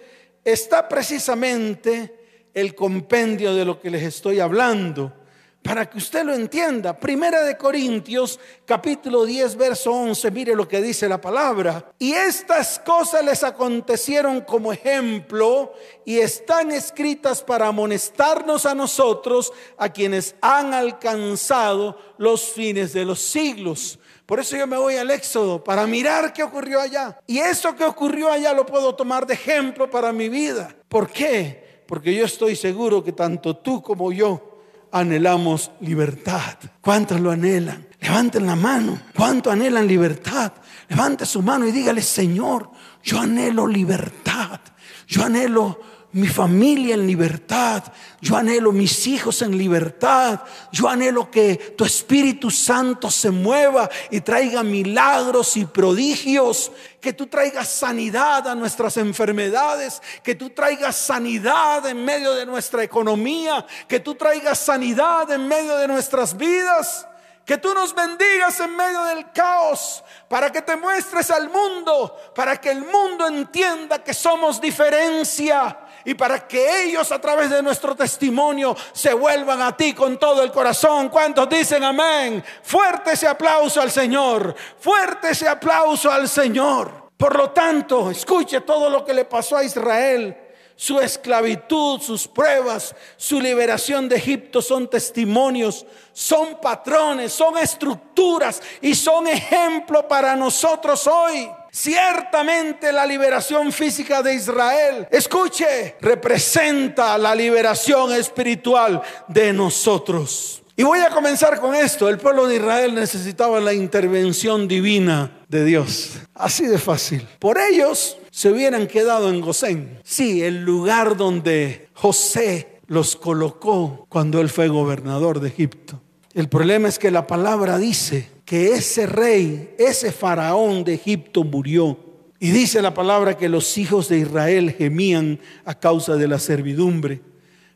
está 0.44 0.88
precisamente 0.88 2.50
el 2.54 2.76
compendio 2.76 3.54
de 3.54 3.66
lo 3.66 3.80
que 3.80 3.90
les 3.90 4.04
estoy 4.04 4.40
hablando. 4.40 5.14
Para 5.62 5.90
que 5.90 5.98
usted 5.98 6.24
lo 6.24 6.34
entienda, 6.34 6.98
Primera 6.98 7.44
de 7.44 7.58
Corintios 7.58 8.40
capítulo 8.66 9.26
10 9.26 9.58
verso 9.58 9.92
11, 9.92 10.32
mire 10.32 10.56
lo 10.56 10.66
que 10.66 10.82
dice 10.82 11.10
la 11.10 11.20
palabra. 11.20 11.92
Y 12.00 12.14
estas 12.14 12.80
cosas 12.80 13.26
les 13.26 13.44
acontecieron 13.44 14.42
como 14.42 14.72
ejemplo 14.72 15.74
y 16.06 16.20
están 16.20 16.72
escritas 16.72 17.44
para 17.44 17.68
amonestarnos 17.68 18.66
a 18.66 18.76
nosotros, 18.76 19.52
a 19.78 19.90
quienes 19.90 20.36
han 20.42 20.74
alcanzado 20.74 21.98
los 22.18 22.46
fines 22.46 22.94
de 22.94 23.04
los 23.04 23.20
siglos. 23.20 24.00
Por 24.26 24.40
eso 24.40 24.56
yo 24.56 24.68
me 24.68 24.78
voy 24.78 24.96
al 24.96 25.12
Éxodo, 25.12 25.64
para 25.64 25.86
mirar 25.86 26.32
qué 26.34 26.44
ocurrió 26.44 26.80
allá. 26.80 27.20
Y 27.28 27.40
eso 27.40 27.76
que 27.76 27.84
ocurrió 27.84 28.32
allá 28.32 28.54
lo 28.54 28.66
puedo 28.66 28.96
tomar 28.96 29.26
de 29.26 29.34
ejemplo 29.34 29.90
para 29.90 30.14
mi 30.14 30.30
vida. 30.30 30.74
¿Por 30.88 31.10
qué? 31.10 31.84
Porque 31.88 32.14
yo 32.14 32.26
estoy 32.26 32.56
seguro 32.56 33.04
que 33.04 33.14
tanto 33.14 33.56
tú 33.56 33.82
como 33.82 34.12
yo 34.12 34.47
anhelamos 34.92 35.72
libertad. 35.82 36.58
¿Cuántos 36.82 37.20
lo 37.20 37.32
anhelan? 37.32 37.88
Levanten 38.00 38.46
la 38.46 38.56
mano. 38.56 39.00
¿Cuánto 39.16 39.52
anhelan 39.52 39.88
libertad? 39.88 40.54
Levante 40.90 41.26
su 41.26 41.42
mano 41.42 41.68
y 41.68 41.72
dígale, 41.72 42.02
Señor, 42.02 42.72
yo 43.04 43.20
anhelo 43.20 43.68
libertad. 43.68 44.60
Yo 45.08 45.24
anhelo 45.24 45.80
mi 46.18 46.28
familia 46.28 46.96
en 46.96 47.06
libertad, 47.06 47.84
yo 48.22 48.36
anhelo 48.36 48.72
mis 48.72 49.06
hijos 49.06 49.44
en 49.44 49.56
libertad, 49.56 50.40
yo 50.72 50.90
anhelo 50.90 51.30
que 51.30 51.76
tu 51.78 51.86
Espíritu 51.86 52.50
Santo 52.50 53.12
se 53.12 53.30
mueva 53.30 53.88
y 54.10 54.22
traiga 54.22 54.64
milagros 54.64 55.56
y 55.58 55.66
prodigios, 55.66 56.72
que 57.00 57.14
tú 57.14 57.28
traigas 57.28 57.70
sanidad 57.70 58.48
a 58.48 58.56
nuestras 58.56 58.98
enfermedades, 58.98 60.02
que 60.24 60.34
tú 60.34 60.50
traigas 60.50 60.96
sanidad 60.96 61.86
en 61.86 62.04
medio 62.04 62.34
de 62.34 62.48
nuestra 62.48 62.84
economía, 62.84 63.64
que 63.88 64.00
tú 64.00 64.16
traigas 64.16 64.58
sanidad 64.58 65.30
en 65.30 65.48
medio 65.48 65.78
de 65.78 65.88
nuestras 65.88 66.36
vidas. 66.36 67.06
Que 67.46 67.58
tú 67.58 67.74
nos 67.74 67.96
bendigas 67.96 68.60
en 68.60 68.76
medio 68.76 69.06
del 69.06 69.32
caos, 69.32 70.04
para 70.28 70.52
que 70.52 70.62
te 70.62 70.76
muestres 70.76 71.32
al 71.32 71.50
mundo, 71.50 72.14
para 72.36 72.58
que 72.58 72.72
el 72.72 72.82
mundo 72.82 73.26
entienda 73.26 74.04
que 74.04 74.14
somos 74.14 74.60
diferencia, 74.60 75.80
y 76.06 76.14
para 76.14 76.48
que 76.48 76.84
ellos 76.84 77.12
a 77.12 77.20
través 77.20 77.50
de 77.50 77.62
nuestro 77.62 77.96
testimonio 77.96 78.76
se 78.94 79.14
vuelvan 79.14 79.62
a 79.62 79.76
ti 79.76 79.94
con 79.94 80.18
todo 80.18 80.44
el 80.44 80.52
corazón. 80.52 81.10
¿Cuántos 81.10 81.50
dicen 81.50 81.84
amén? 81.84 82.44
Fuerte 82.64 83.12
ese 83.12 83.28
aplauso 83.28 83.82
al 83.82 83.92
Señor, 83.92 84.56
fuerte 84.80 85.32
ese 85.32 85.48
aplauso 85.48 86.12
al 86.12 86.30
Señor. 86.30 87.08
Por 87.18 87.36
lo 87.36 87.50
tanto, 87.50 88.12
escuche 88.12 88.62
todo 88.62 88.90
lo 88.90 89.04
que 89.04 89.14
le 89.14 89.26
pasó 89.26 89.58
a 89.58 89.64
Israel. 89.64 90.38
Su 90.76 91.00
esclavitud, 91.00 92.00
sus 92.00 92.28
pruebas, 92.28 92.96
su 93.18 93.42
liberación 93.42 94.08
de 94.08 94.18
Egipto 94.18 94.62
son 94.62 94.88
testimonios, 94.88 95.88
son 96.14 96.62
patrones, 96.62 97.34
son 97.34 97.58
estructuras 97.58 98.62
y 98.80 98.94
son 98.94 99.28
ejemplo 99.28 100.08
para 100.08 100.36
nosotros 100.36 101.08
hoy. 101.08 101.50
Ciertamente 101.80 102.92
la 102.92 103.06
liberación 103.06 103.72
física 103.72 104.24
de 104.24 104.34
Israel, 104.34 105.08
escuche, 105.12 105.96
representa 106.02 107.20
la 107.20 107.36
liberación 107.36 108.14
espiritual 108.14 109.00
de 109.28 109.54
nosotros. 109.54 110.64
Y 110.76 110.82
voy 110.82 111.02
a 111.02 111.12
comenzar 111.12 111.60
con 111.60 111.76
esto. 111.76 112.10
El 112.10 112.18
pueblo 112.18 112.48
de 112.48 112.56
Israel 112.56 112.96
necesitaba 112.96 113.60
la 113.60 113.76
intervención 113.76 114.68
divina 114.68 115.38
de 115.50 115.66
Dios. 115.66 116.14
Así 116.34 116.66
de 116.66 116.80
fácil. 116.80 117.28
Por 117.38 117.60
ellos 117.60 118.18
se 118.32 118.50
hubieran 118.50 118.88
quedado 118.88 119.30
en 119.30 119.40
Gosén. 119.40 120.00
Sí, 120.04 120.42
el 120.42 120.64
lugar 120.64 121.16
donde 121.16 121.90
José 121.94 122.80
los 122.88 123.16
colocó 123.16 124.08
cuando 124.10 124.42
él 124.42 124.50
fue 124.50 124.68
gobernador 124.68 125.40
de 125.40 125.50
Egipto. 125.50 126.02
El 126.34 126.50
problema 126.50 126.88
es 126.88 126.98
que 126.98 127.12
la 127.12 127.28
palabra 127.28 127.78
dice 127.78 128.36
que 128.48 128.72
ese 128.72 129.06
rey, 129.06 129.76
ese 129.78 130.10
faraón 130.10 130.86
de 130.86 130.94
Egipto 130.94 131.44
murió. 131.44 132.00
Y 132.40 132.52
dice 132.52 132.82
la 132.82 132.94
palabra 132.94 133.36
que 133.36 133.50
los 133.50 133.78
hijos 133.78 134.08
de 134.08 134.20
Israel 134.20 134.72
gemían 134.72 135.42
a 135.66 135.78
causa 135.78 136.16
de 136.16 136.30
la 136.30 136.40
servidumbre. 136.40 137.22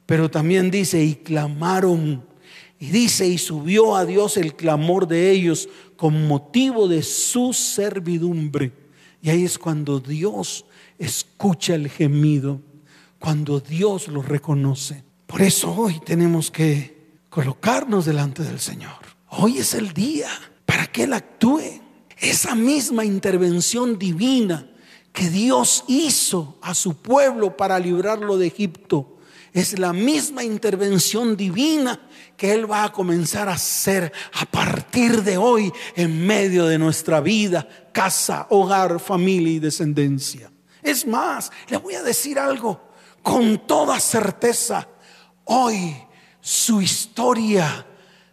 Pero 0.05 0.31
también 0.31 0.71
dice, 0.71 1.03
y 1.03 1.15
clamaron. 1.15 2.25
Y 2.79 2.85
dice, 2.85 3.27
y 3.27 3.37
subió 3.37 3.97
a 3.97 4.05
Dios 4.05 4.37
el 4.37 4.55
clamor 4.55 5.09
de 5.09 5.31
ellos 5.31 5.67
con 5.97 6.25
motivo 6.25 6.87
de 6.87 7.03
su 7.03 7.51
servidumbre. 7.51 8.71
Y 9.21 9.29
ahí 9.29 9.43
es 9.43 9.59
cuando 9.59 9.99
Dios 9.99 10.63
escucha 10.97 11.75
el 11.75 11.89
gemido, 11.89 12.61
cuando 13.19 13.59
Dios 13.59 14.07
lo 14.07 14.21
reconoce. 14.21 15.03
Por 15.27 15.41
eso 15.41 15.73
hoy 15.73 15.99
tenemos 16.05 16.49
que 16.49 17.19
colocarnos 17.29 18.05
delante 18.05 18.41
del 18.41 18.61
Señor. 18.61 19.01
Hoy 19.27 19.57
es 19.57 19.73
el 19.73 19.91
día 19.91 20.29
para 20.71 20.87
que 20.87 21.03
Él 21.03 21.11
actúe. 21.11 21.81
Esa 22.17 22.55
misma 22.55 23.03
intervención 23.03 23.99
divina 23.99 24.69
que 25.11 25.29
Dios 25.29 25.83
hizo 25.89 26.57
a 26.61 26.73
su 26.73 26.95
pueblo 26.95 27.57
para 27.57 27.77
librarlo 27.77 28.37
de 28.37 28.47
Egipto 28.47 29.17
es 29.51 29.77
la 29.77 29.91
misma 29.91 30.45
intervención 30.45 31.35
divina 31.35 31.99
que 32.37 32.53
Él 32.53 32.71
va 32.71 32.85
a 32.85 32.93
comenzar 32.93 33.49
a 33.49 33.55
hacer 33.55 34.13
a 34.31 34.45
partir 34.45 35.23
de 35.23 35.35
hoy 35.35 35.73
en 35.97 36.25
medio 36.25 36.65
de 36.67 36.77
nuestra 36.77 37.19
vida, 37.19 37.67
casa, 37.91 38.47
hogar, 38.49 39.01
familia 39.01 39.51
y 39.51 39.59
descendencia. 39.59 40.49
Es 40.81 41.05
más, 41.05 41.51
le 41.67 41.75
voy 41.75 41.95
a 41.95 42.01
decir 42.01 42.39
algo 42.39 42.93
con 43.21 43.67
toda 43.67 43.99
certeza. 43.99 44.87
Hoy 45.43 45.97
su 46.39 46.81
historia, 46.81 47.85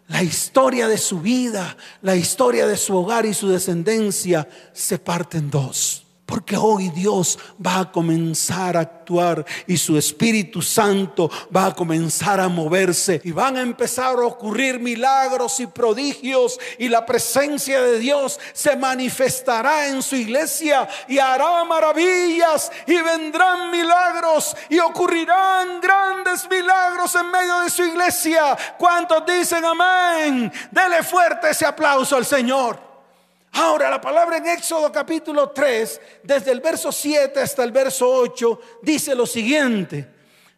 la 0.09 0.23
historia 0.23 0.89
de 0.89 0.99
su 0.99 1.21
vida, 1.21 1.77
la 2.03 2.17
historia 2.17 2.67
de 2.67 2.77
su 2.77 2.97
hogar 2.97 3.27
y 3.27 3.35
su 3.35 3.49
descendencia 3.49 4.49
se 4.73 4.99
parte 4.99 5.39
en 5.39 5.51
dos. 5.51 6.08
Porque 6.29 6.59
hoy 6.59 6.91
Dios 6.91 7.39
va 7.67 7.81
a 7.81 7.91
comenzar 7.91 8.77
a 8.77 8.81
actuar 8.81 9.47
y 9.67 9.79
su 9.79 9.97
Espíritu 9.97 10.61
Santo 10.61 11.31
va 11.57 11.65
a 11.65 11.75
comenzar 11.75 12.39
a 12.39 12.49
moverse 12.49 13.23
y 13.25 13.33
van 13.33 13.57
a 13.57 13.63
empezar 13.63 14.15
a 14.17 14.27
ocurrir 14.27 14.79
milagros 14.79 15.59
y 15.61 15.67
prodigios 15.67 16.61
y 16.79 16.91
la 16.91 17.07
presencia 17.07 17.81
de 17.81 17.99
Dios 17.99 18.39
se 18.53 18.77
manifestará 18.77 19.89
en 19.89 20.03
su 20.03 20.17
iglesia 20.17 20.87
y 21.09 21.19
hará 21.19 21.65
maravillas 21.65 22.71
y 22.87 23.01
vendrán 23.01 23.71
milagros 23.71 24.55
y 24.69 24.79
ocurrirán 24.81 25.81
grandes 25.81 26.47
milagros 26.51 27.15
en 27.15 27.31
medio 27.31 27.61
de 27.61 27.71
su 27.71 27.85
iglesia. 27.85 28.55
¿Cuántos 28.77 29.25
dicen 29.25 29.65
amén? 29.65 30.53
Dele 30.71 31.03
fuerte 31.03 31.49
ese 31.49 31.65
aplauso 31.65 32.17
al 32.17 32.27
Señor. 32.27 32.88
Ahora 33.53 33.91
la 33.91 34.01
palabra 34.01 34.37
en 34.37 34.47
Éxodo 34.47 34.93
capítulo 34.93 35.51
3, 35.51 36.01
desde 36.23 36.53
el 36.53 36.61
verso 36.61 36.93
7 36.93 37.41
hasta 37.41 37.65
el 37.65 37.73
verso 37.73 38.09
8, 38.09 38.61
dice 38.83 39.15
lo 39.15 39.27
siguiente. 39.27 40.09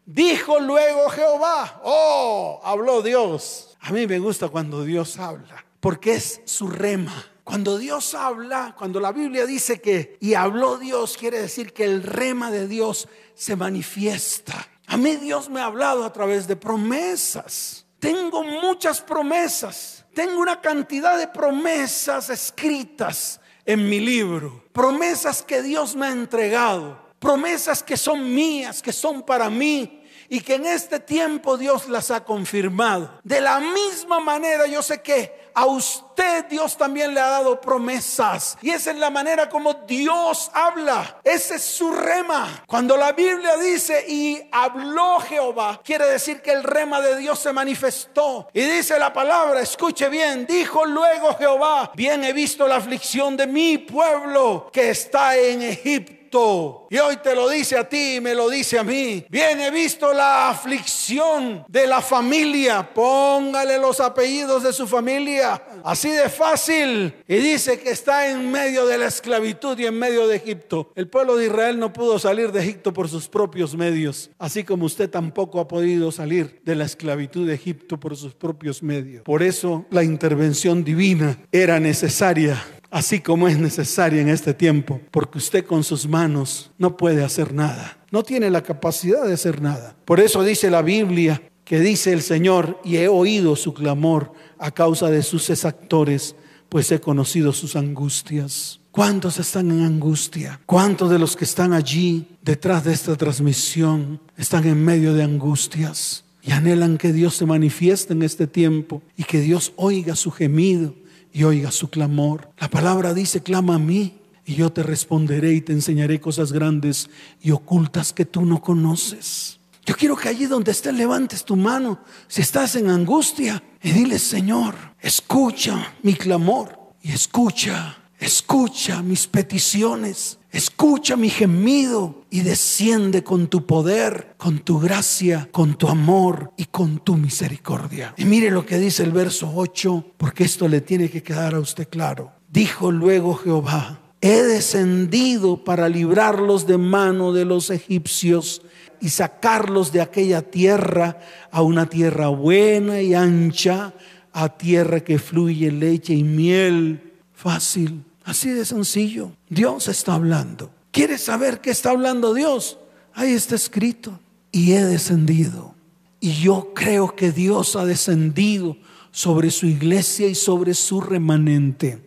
Dijo 0.05 0.59
luego 0.59 1.09
Jehová, 1.11 1.81
oh, 1.85 2.61
habló 2.65 3.01
Dios. 3.03 3.77
A 3.81 3.93
mí 3.93 4.07
me 4.07 4.19
gusta 4.19 4.49
cuando 4.49 4.83
Dios 4.83 5.19
habla, 5.19 5.65
porque 5.79 6.15
es 6.15 6.41
su 6.45 6.69
rema. 6.69 7.27
Cuando 7.45 7.79
Dios 7.79 8.15
habla, 8.15 8.75
cuando 8.77 9.01
la 9.01 9.13
Biblia 9.13 9.47
dice 9.47 9.81
que 9.81 10.17
y 10.21 10.35
habló 10.35 10.77
Dios, 10.79 11.17
quiere 11.17 11.41
decir 11.41 11.73
que 11.73 11.85
el 11.85 12.03
rema 12.03 12.51
de 12.51 12.69
Dios 12.69 13.09
se 13.35 13.57
manifiesta. 13.57 14.69
A 14.87 14.97
mí 14.97 15.17
Dios 15.17 15.49
me 15.49 15.61
ha 15.61 15.67
hablado 15.67 16.05
a 16.05 16.13
través 16.13 16.47
de 16.47 16.57
promesas. 16.57 17.87
Tengo 17.99 18.43
muchas 18.43 19.01
promesas 19.01 20.00
tengo 20.15 20.41
una 20.41 20.61
cantidad 20.61 21.19
de 21.19 21.29
promesas 21.29 22.31
escritas 22.31 23.41
en 23.65 23.89
mi 23.89 24.01
libro, 24.01 24.65
promesas 24.73 25.43
que 25.43 25.63
Dios 25.63 25.95
me 25.95 26.07
ha 26.07 26.11
entregado, 26.11 26.99
promesas 27.19 27.83
que 27.83 27.97
son 27.97 28.35
mías, 28.35 28.83
que 28.83 28.93
son 28.93 29.23
para 29.23 29.51
mí, 29.51 30.01
y 30.29 30.41
que 30.41 30.55
en 30.55 30.67
este 30.67 31.01
tiempo 31.01 31.59
Dios 31.59 31.89
las 31.89 32.11
ha 32.13 32.25
confirmado. 32.25 33.21
De 33.25 33.41
la 33.41 33.59
misma 33.59 34.21
manera 34.21 34.67
yo 34.67 34.81
sé 34.81 35.03
que 35.03 35.40
a 35.55 35.67
usted 35.67 36.11
Dios 36.49 36.77
también 36.77 37.15
le 37.15 37.21
ha 37.21 37.29
dado 37.29 37.61
promesas. 37.61 38.59
Y 38.61 38.71
esa 38.71 38.91
es 38.91 38.97
la 38.97 39.11
manera 39.11 39.49
como 39.49 39.75
Dios 39.87 40.51
habla. 40.53 41.21
Ese 41.25 41.57
es 41.57 41.63
su 41.63 41.93
rema. 41.93 42.65
Cuando 42.67 42.97
la 42.97 43.13
Biblia 43.13 43.57
dice 43.57 44.05
y 44.09 44.41
habló 44.53 45.21
Jehová, 45.21 45.81
quiere 45.85 46.07
decir 46.07 46.43
que 46.43 46.53
el 46.53 46.63
rema 46.63 47.01
de 47.01 47.17
Dios 47.17 47.39
se 47.39 47.53
manifestó. 47.53 48.49
Y 48.53 48.61
dice 48.61 48.99
la 48.99 49.13
palabra, 49.13 49.61
escuche 49.61 50.09
bien, 50.09 50.47
dijo 50.47 50.85
luego 50.85 51.35
Jehová, 51.37 51.93
bien 51.95 52.25
he 52.25 52.33
visto 52.33 52.67
la 52.69 52.77
aflicción 52.77 53.37
de 53.37 53.47
mi 53.47 53.79
pueblo 53.79 54.71
que 54.73 54.91
está 54.91 55.37
en 55.37 55.63
Egipto 55.63 56.20
y 56.33 56.99
hoy 56.99 57.17
te 57.23 57.35
lo 57.35 57.49
dice 57.49 57.77
a 57.77 57.89
ti 57.89 58.17
y 58.17 58.21
me 58.21 58.35
lo 58.35 58.49
dice 58.49 58.79
a 58.79 58.85
mí. 58.85 59.25
Bien, 59.29 59.59
visto 59.73 60.13
la 60.13 60.51
aflicción 60.51 61.65
de 61.67 61.87
la 61.87 62.01
familia. 62.01 62.89
Póngale 62.95 63.79
los 63.79 63.99
apellidos 64.01 64.63
de 64.63 64.73
su 64.73 64.87
familia. 64.87 65.61
Así 65.83 66.09
de 66.11 66.29
fácil. 66.29 67.15
Y 67.27 67.37
dice 67.37 67.81
que 67.81 67.91
está 67.91 68.29
en 68.31 68.51
medio 68.51 68.87
de 68.87 68.99
la 68.99 69.07
esclavitud 69.07 69.77
y 69.79 69.87
en 69.87 69.99
medio 69.99 70.29
de 70.29 70.37
Egipto. 70.37 70.93
El 70.95 71.09
pueblo 71.09 71.37
de 71.37 71.47
Israel 71.47 71.79
no 71.79 71.93
pudo 71.93 72.19
salir 72.19 72.53
de 72.53 72.61
Egipto 72.61 72.93
por 72.93 73.09
sus 73.09 73.29
propios 73.29 73.75
medios. 73.75 74.31
Así 74.39 74.63
como 74.63 74.85
usted 74.85 75.11
tampoco 75.11 75.59
ha 75.59 75.67
podido 75.67 76.13
salir 76.13 76.61
de 76.65 76.77
la 76.77 76.85
esclavitud 76.85 77.47
de 77.47 77.55
Egipto 77.55 77.99
por 77.99 78.17
sus 78.17 78.35
propios 78.35 78.83
medios. 78.83 79.25
Por 79.25 79.43
eso 79.43 79.85
la 79.91 80.05
intervención 80.05 80.85
divina 80.85 81.39
era 81.51 81.81
necesaria 81.81 82.63
así 82.91 83.21
como 83.21 83.49
es 83.49 83.59
necesaria 83.59 84.21
en 84.21 84.29
este 84.29 84.55
tiempo, 84.55 85.01
porque 85.11 85.39
usted 85.39 85.65
con 85.65 85.85
sus 85.85 86.07
manos 86.09 86.71
no 86.79 86.97
puede 86.97 87.25
hacer 87.25 87.55
nada, 87.55 87.99
no 88.11 88.23
tiene 88.23 88.51
la 88.51 88.63
capacidad 88.63 89.25
de 89.25 89.35
hacer 89.35 89.63
nada. 89.63 89.97
Por 90.05 90.21
eso 90.21 90.43
dice 90.43 90.71
la 90.71 90.83
Biblia 90.83 91.43
que 91.65 91.79
dice 91.79 92.13
el 92.13 92.23
Señor, 92.23 92.81
y 92.83 92.97
he 92.97 93.07
oído 93.07 93.55
su 93.55 93.73
clamor 93.73 94.33
a 94.59 94.73
causa 94.73 95.09
de 95.09 95.23
sus 95.23 95.51
exactores, 95.51 96.35
pues 96.69 96.91
he 96.91 97.01
conocido 97.01 97.53
sus 97.53 97.77
angustias. 97.77 98.81
¿Cuántos 98.91 99.39
están 99.39 99.71
en 99.71 99.83
angustia? 99.83 100.61
¿Cuántos 100.67 101.11
de 101.11 101.21
los 101.21 101.37
que 101.37 101.45
están 101.45 101.73
allí 101.73 102.27
detrás 102.43 102.83
de 102.83 102.93
esta 102.93 103.15
transmisión 103.15 104.21
están 104.37 104.67
en 104.67 104.85
medio 104.85 105.15
de 105.15 105.23
angustias? 105.23 106.25
Y 106.43 106.51
anhelan 106.51 106.99
que 106.99 107.13
Dios 107.13 107.37
se 107.37 107.47
manifieste 107.47 108.15
en 108.15 108.25
este 108.25 108.49
tiempo 108.49 109.01
y 109.17 109.23
que 109.23 109.41
Dios 109.41 109.73
oiga 109.77 110.17
su 110.17 110.33
gemido 110.33 110.97
y 111.33 111.45
oiga 111.45 111.71
su 111.71 111.91
clamor. 111.91 112.51
La 112.59 112.69
palabra 112.69 113.15
dice, 113.15 113.43
clama 113.43 113.77
a 113.77 113.79
mí 113.79 114.19
y 114.45 114.55
yo 114.55 114.73
te 114.73 114.83
responderé 114.83 115.53
y 115.53 115.61
te 115.61 115.73
enseñaré 115.73 116.21
cosas 116.21 116.53
grandes 116.53 117.09
y 117.41 117.51
ocultas 117.51 118.13
que 118.13 118.25
tú 118.25 118.45
no 118.45 118.61
conoces. 118.61 119.61
Yo 119.87 119.97
quiero 119.97 120.17
que 120.17 120.29
allí 120.29 120.47
donde 120.47 120.73
estés 120.73 120.95
levantes 120.95 121.45
tu 121.45 121.57
mano, 121.57 122.01
si 122.29 122.43
estás 122.43 122.77
en 122.77 122.91
angustia, 122.91 123.63
y 123.83 123.93
dile, 123.93 124.19
Señor, 124.19 124.75
escucha 125.01 125.95
mi 126.03 126.15
clamor 126.15 126.79
y 127.03 127.13
escucha, 127.13 127.97
escucha 128.21 129.03
mis 129.03 129.27
peticiones. 129.27 130.39
Escucha 130.53 131.17
mi 131.17 131.31
gemido 131.31 132.25
y 132.29 132.41
desciende 132.41 133.23
con 133.23 133.47
tu 133.47 133.67
poder, 133.67 134.35
con 134.37 134.59
tu 134.59 134.81
gracia, 134.81 135.49
con 135.53 135.79
tu 135.79 135.89
amor 135.89 136.53
y 136.57 136.65
con 136.67 136.99
tu 136.99 137.17
misericordia. 137.17 138.15
Y 138.17 138.25
mire 138.25 138.51
lo 138.51 138.67
que 138.67 138.79
dice 138.79 139.05
el 139.05 139.13
verso 139.13 139.53
8, 139.55 140.05
porque 140.17 140.45
esto 140.45 140.67
le 140.67 140.81
tiene 140.81 141.09
que 141.09 141.23
quedar 141.23 141.55
a 141.55 141.61
usted 141.61 141.89
claro. 141.89 142.33
Dijo 142.49 142.91
luego 142.91 143.37
Jehová, 143.37 144.01
he 144.21 144.43
descendido 144.43 145.63
para 145.63 145.89
librarlos 145.89 146.67
de 146.67 146.79
mano 146.79 147.33
de 147.33 147.45
los 147.45 147.71
egipcios 147.71 148.63
y 149.01 149.11
sacarlos 149.11 149.93
de 149.93 150.01
aquella 150.01 150.43
tierra 150.43 151.21
a 151.53 151.63
una 151.63 151.87
tierra 151.87 152.27
buena 152.27 153.01
y 153.01 153.15
ancha, 153.15 153.95
a 154.33 154.49
tierra 154.49 155.01
que 155.01 155.21
fluye 155.21 155.71
leche 155.71 156.13
y 156.13 156.25
miel. 156.25 157.13
Fácil 157.33 158.05
Así 158.25 158.51
de 158.51 158.65
sencillo. 158.65 159.33
Dios 159.49 159.89
está 159.89 160.15
hablando. 160.15 160.73
¿Quieres 160.91 161.23
saber 161.23 161.61
qué 161.61 161.71
está 161.71 161.91
hablando 161.91 162.35
Dios? 162.35 162.79
Ahí 163.15 163.33
está 163.33 163.55
escrito. 163.55 164.21
Y 164.53 164.73
he 164.73 164.85
descendido. 164.85 165.75
Y 166.21 166.33
yo 166.35 166.73
creo 166.75 167.15
que 167.15 167.33
Dios 167.33 167.77
ha 167.77 167.85
descendido 167.85 168.77
sobre 169.11 169.51
su 169.51 169.67
iglesia 169.67 170.27
y 170.29 170.35
sobre 170.35 170.75
su 170.75 171.01
remanente. 171.01 172.01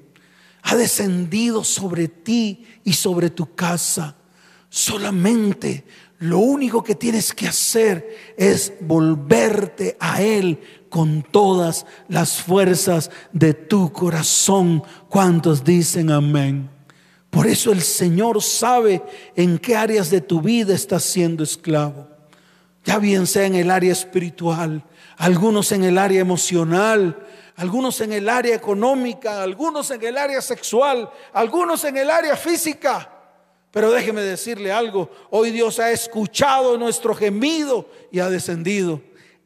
Ha 0.63 0.75
descendido 0.75 1.63
sobre 1.63 2.07
ti 2.07 2.65
y 2.83 2.93
sobre 2.93 3.29
tu 3.29 3.55
casa. 3.55 4.15
Solamente 4.69 5.83
lo 6.19 6.39
único 6.39 6.83
que 6.83 6.95
tienes 6.95 7.33
que 7.33 7.47
hacer 7.47 8.33
es 8.37 8.73
volverte 8.79 9.97
a 9.99 10.21
Él 10.21 10.59
con 10.93 11.23
todas 11.23 11.87
las 12.07 12.39
fuerzas 12.39 13.09
de 13.31 13.55
tu 13.55 13.91
corazón. 13.91 14.83
¿Cuántos 15.09 15.63
dicen 15.63 16.11
amén? 16.11 16.69
Por 17.31 17.47
eso 17.47 17.71
el 17.71 17.81
Señor 17.81 18.43
sabe 18.43 19.01
en 19.35 19.57
qué 19.57 19.75
áreas 19.75 20.11
de 20.11 20.21
tu 20.21 20.39
vida 20.39 20.75
estás 20.75 21.01
siendo 21.03 21.43
esclavo. 21.43 22.07
Ya 22.85 22.99
bien 22.99 23.25
sea 23.25 23.47
en 23.47 23.55
el 23.55 23.71
área 23.71 23.91
espiritual, 23.91 24.83
algunos 25.17 25.71
en 25.71 25.83
el 25.83 25.97
área 25.97 26.21
emocional, 26.21 27.25
algunos 27.55 27.99
en 28.01 28.13
el 28.13 28.29
área 28.29 28.55
económica, 28.55 29.41
algunos 29.41 29.89
en 29.89 30.03
el 30.03 30.15
área 30.15 30.43
sexual, 30.43 31.09
algunos 31.33 31.83
en 31.85 31.97
el 31.97 32.11
área 32.11 32.35
física. 32.35 33.09
Pero 33.71 33.89
déjeme 33.89 34.21
decirle 34.21 34.71
algo, 34.71 35.09
hoy 35.31 35.49
Dios 35.49 35.79
ha 35.79 35.89
escuchado 35.89 36.77
nuestro 36.77 37.15
gemido 37.15 37.89
y 38.11 38.19
ha 38.19 38.29
descendido. 38.29 39.01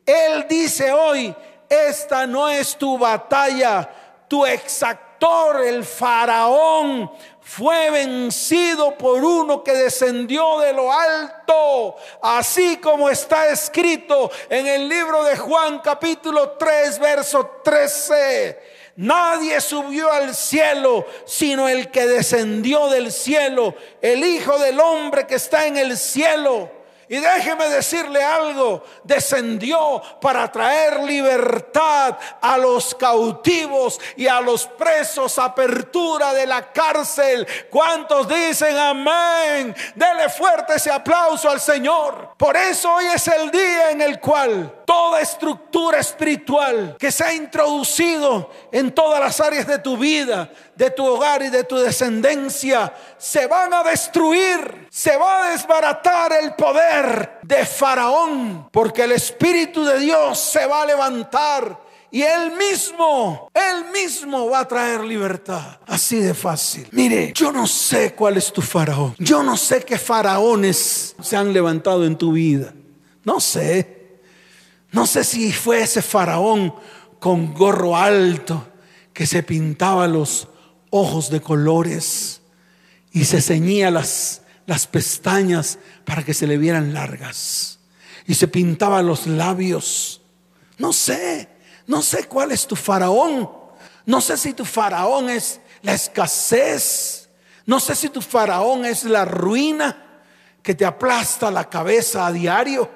Él 0.08 0.46
dice 0.48 0.94
hoy, 0.94 1.36
esta 1.68 2.26
no 2.26 2.48
es 2.48 2.78
tu 2.78 2.98
batalla, 2.98 3.90
tu 4.30 4.46
exactor, 4.46 5.66
el 5.66 5.84
faraón, 5.84 7.12
fue 7.42 7.90
vencido 7.92 8.98
por 8.98 9.22
uno 9.22 9.64
que 9.66 9.74
descendió 9.74 10.60
de 10.60 10.72
lo 10.72 10.94
alto, 10.94 11.98
así 12.22 12.78
como 12.78 13.10
está 13.10 13.50
escrito 13.50 14.32
en 14.50 14.66
el 14.66 14.88
libro 14.88 15.26
de 15.26 15.36
Juan 15.36 15.80
capítulo 15.80 16.52
3, 16.52 17.00
verso 17.00 17.60
13. 17.64 18.78
Nadie 18.96 19.60
subió 19.60 20.10
al 20.12 20.34
cielo, 20.34 21.06
sino 21.26 21.68
el 21.68 21.92
que 21.92 22.08
descendió 22.08 22.88
del 22.88 23.12
cielo, 23.12 23.76
el 24.02 24.24
Hijo 24.24 24.58
del 24.58 24.80
Hombre 24.80 25.28
que 25.28 25.36
está 25.36 25.68
en 25.68 25.78
el 25.78 25.98
cielo. 25.98 26.77
Y 27.10 27.20
déjeme 27.20 27.70
decirle 27.70 28.22
algo, 28.22 28.84
descendió 29.04 30.02
para 30.20 30.52
traer 30.52 31.00
libertad 31.04 32.18
a 32.42 32.58
los 32.58 32.94
cautivos 32.96 34.00
y 34.18 34.28
a 34.28 34.42
los 34.42 34.68
presos, 34.68 35.40
apertura 35.40 36.34
de 36.34 36.46
la 36.46 36.72
cárcel. 36.74 37.48
¿Cuántos 37.70 38.28
dicen 38.28 38.78
amén? 38.78 39.74
Dele 39.96 40.28
fuerte 40.30 40.76
ese 40.76 40.92
aplauso 40.92 41.50
al 41.50 41.62
Señor. 41.62 42.36
Por 42.38 42.58
eso 42.58 42.94
hoy 42.94 43.06
es 43.06 43.28
el 43.28 43.52
día 43.52 43.92
en 43.92 44.02
el 44.02 44.20
cual 44.20 44.84
toda 44.86 45.22
estructura 45.22 46.00
espiritual 46.00 46.96
que 47.00 47.12
se 47.12 47.24
ha 47.24 47.34
introducido 47.34 48.50
en 48.72 48.94
todas 48.94 49.20
las 49.20 49.40
áreas 49.40 49.68
de 49.68 49.80
tu 49.80 49.98
vida, 49.98 50.50
de 50.78 50.92
tu 50.92 51.06
hogar 51.06 51.42
y 51.42 51.50
de 51.50 51.64
tu 51.64 51.76
descendencia, 51.78 52.94
se 53.18 53.48
van 53.48 53.74
a 53.74 53.84
destruir, 53.84 54.88
se 54.92 55.18
va 55.18 55.46
a 55.46 55.52
desbaratar 55.52 56.34
el 56.34 56.54
poder 56.54 57.40
de 57.42 57.66
Faraón, 57.66 58.70
porque 58.72 59.04
el 59.04 59.14
Espíritu 59.14 59.84
de 59.84 60.00
Dios 60.00 60.40
se 60.40 60.66
va 60.68 60.84
a 60.84 60.86
levantar 60.86 61.88
y 62.10 62.22
él 62.22 62.54
mismo, 62.58 63.50
él 63.54 63.92
mismo 63.92 64.50
va 64.50 64.60
a 64.60 64.68
traer 64.68 65.04
libertad. 65.04 65.80
Así 65.86 66.20
de 66.20 66.34
fácil. 66.34 66.88
Mire, 66.92 67.34
yo 67.34 67.52
no 67.52 67.68
sé 67.68 68.14
cuál 68.14 68.38
es 68.38 68.54
tu 68.54 68.62
faraón. 68.62 69.14
Yo 69.20 69.44
no 69.44 69.58
sé 69.58 69.84
qué 69.84 69.98
faraones 69.98 71.16
se 71.22 71.36
han 71.36 71.52
levantado 71.52 72.06
en 72.06 72.18
tu 72.18 72.32
vida. 72.32 72.74
No 73.26 73.42
sé. 73.42 74.20
No 74.92 75.06
sé 75.06 75.26
si 75.26 75.52
fue 75.52 75.82
ese 75.82 76.02
faraón 76.02 76.74
con 77.20 77.54
gorro 77.54 77.98
alto 77.98 78.66
que 79.12 79.26
se 79.26 79.44
pintaba 79.44 80.08
los 80.08 80.48
ojos 80.90 81.30
de 81.30 81.42
colores 81.42 82.42
y 83.12 83.26
se 83.26 83.42
ceñía 83.42 83.92
las, 83.92 84.42
las 84.66 84.88
pestañas 84.88 85.80
para 86.06 86.24
que 86.24 86.34
se 86.34 86.48
le 86.48 86.58
vieran 86.58 86.94
largas 86.94 87.80
y 88.28 88.36
se 88.36 88.48
pintaba 88.48 89.02
los 89.02 89.26
labios. 89.26 90.22
No 90.78 90.94
sé, 90.94 91.50
no 91.88 92.02
sé 92.02 92.26
cuál 92.26 92.52
es 92.52 92.68
tu 92.68 92.76
faraón. 92.76 93.50
No 94.06 94.22
sé 94.22 94.38
si 94.38 94.54
tu 94.54 94.66
faraón 94.66 95.30
es 95.30 95.60
la 95.82 95.94
escasez. 95.94 97.30
No 97.66 97.80
sé 97.80 97.96
si 97.96 98.10
tu 98.10 98.22
faraón 98.22 98.86
es 98.86 99.04
la 99.06 99.26
ruina 99.26 100.22
que 100.62 100.76
te 100.76 100.86
aplasta 100.86 101.50
la 101.50 101.70
cabeza 101.70 102.28
a 102.28 102.32
diario. 102.32 102.90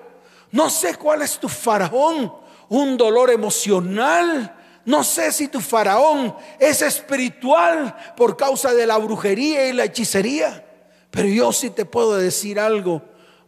No 0.51 0.69
sé 0.69 0.95
cuál 0.95 1.21
es 1.21 1.39
tu 1.39 1.47
faraón. 1.47 2.33
Un 2.69 2.97
dolor 2.97 3.29
emocional 3.31 4.55
no 4.85 5.03
sé 5.03 5.31
si 5.31 5.47
tu 5.47 5.61
faraón 5.61 6.35
es 6.59 6.81
espiritual 6.81 7.95
por 8.17 8.37
causa 8.37 8.73
de 8.73 8.87
la 8.87 8.97
brujería 8.97 9.67
y 9.67 9.73
la 9.73 9.85
hechicería, 9.85 10.65
pero 11.09 11.27
yo 11.27 11.51
sí 11.51 11.69
te 11.69 11.85
puedo 11.85 12.17
decir 12.17 12.59
algo 12.59 13.01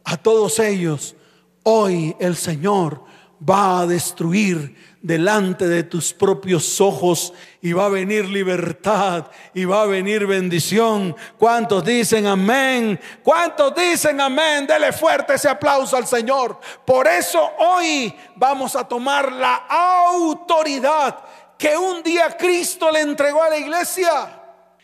a 0.04 0.18
todos 0.18 0.60
ellos. 0.60 1.16
Hoy 1.64 2.16
el 2.20 2.36
Señor 2.36 3.04
va 3.50 3.82
a 3.82 3.88
destruir 3.88 4.76
delante 5.04 5.68
de 5.68 5.84
tus 5.84 6.14
propios 6.14 6.80
ojos 6.80 7.34
y 7.62 7.74
va 7.74 7.88
a 7.88 7.90
venir 7.90 8.24
libertad 8.26 9.28
y 9.54 9.66
va 9.66 9.82
a 9.82 9.86
venir 9.86 10.26
bendición. 10.26 11.14
¿Cuántos 11.38 11.84
dicen 11.84 12.26
amén? 12.26 12.98
¿Cuántos 13.22 13.76
dicen 13.76 14.22
amén? 14.22 14.66
Dele 14.66 14.94
fuerte 14.94 15.34
ese 15.34 15.50
aplauso 15.50 15.98
al 15.98 16.08
Señor. 16.08 16.58
Por 16.86 17.06
eso 17.06 17.52
hoy 17.60 18.16
vamos 18.38 18.78
a 18.78 18.88
tomar 18.88 19.30
la 19.34 19.66
autoridad 19.68 21.20
que 21.58 21.78
un 21.78 22.02
día 22.02 22.36
Cristo 22.38 22.90
le 22.90 23.02
entregó 23.02 23.44
a 23.44 23.50
la 23.50 23.58
iglesia. 23.58 24.42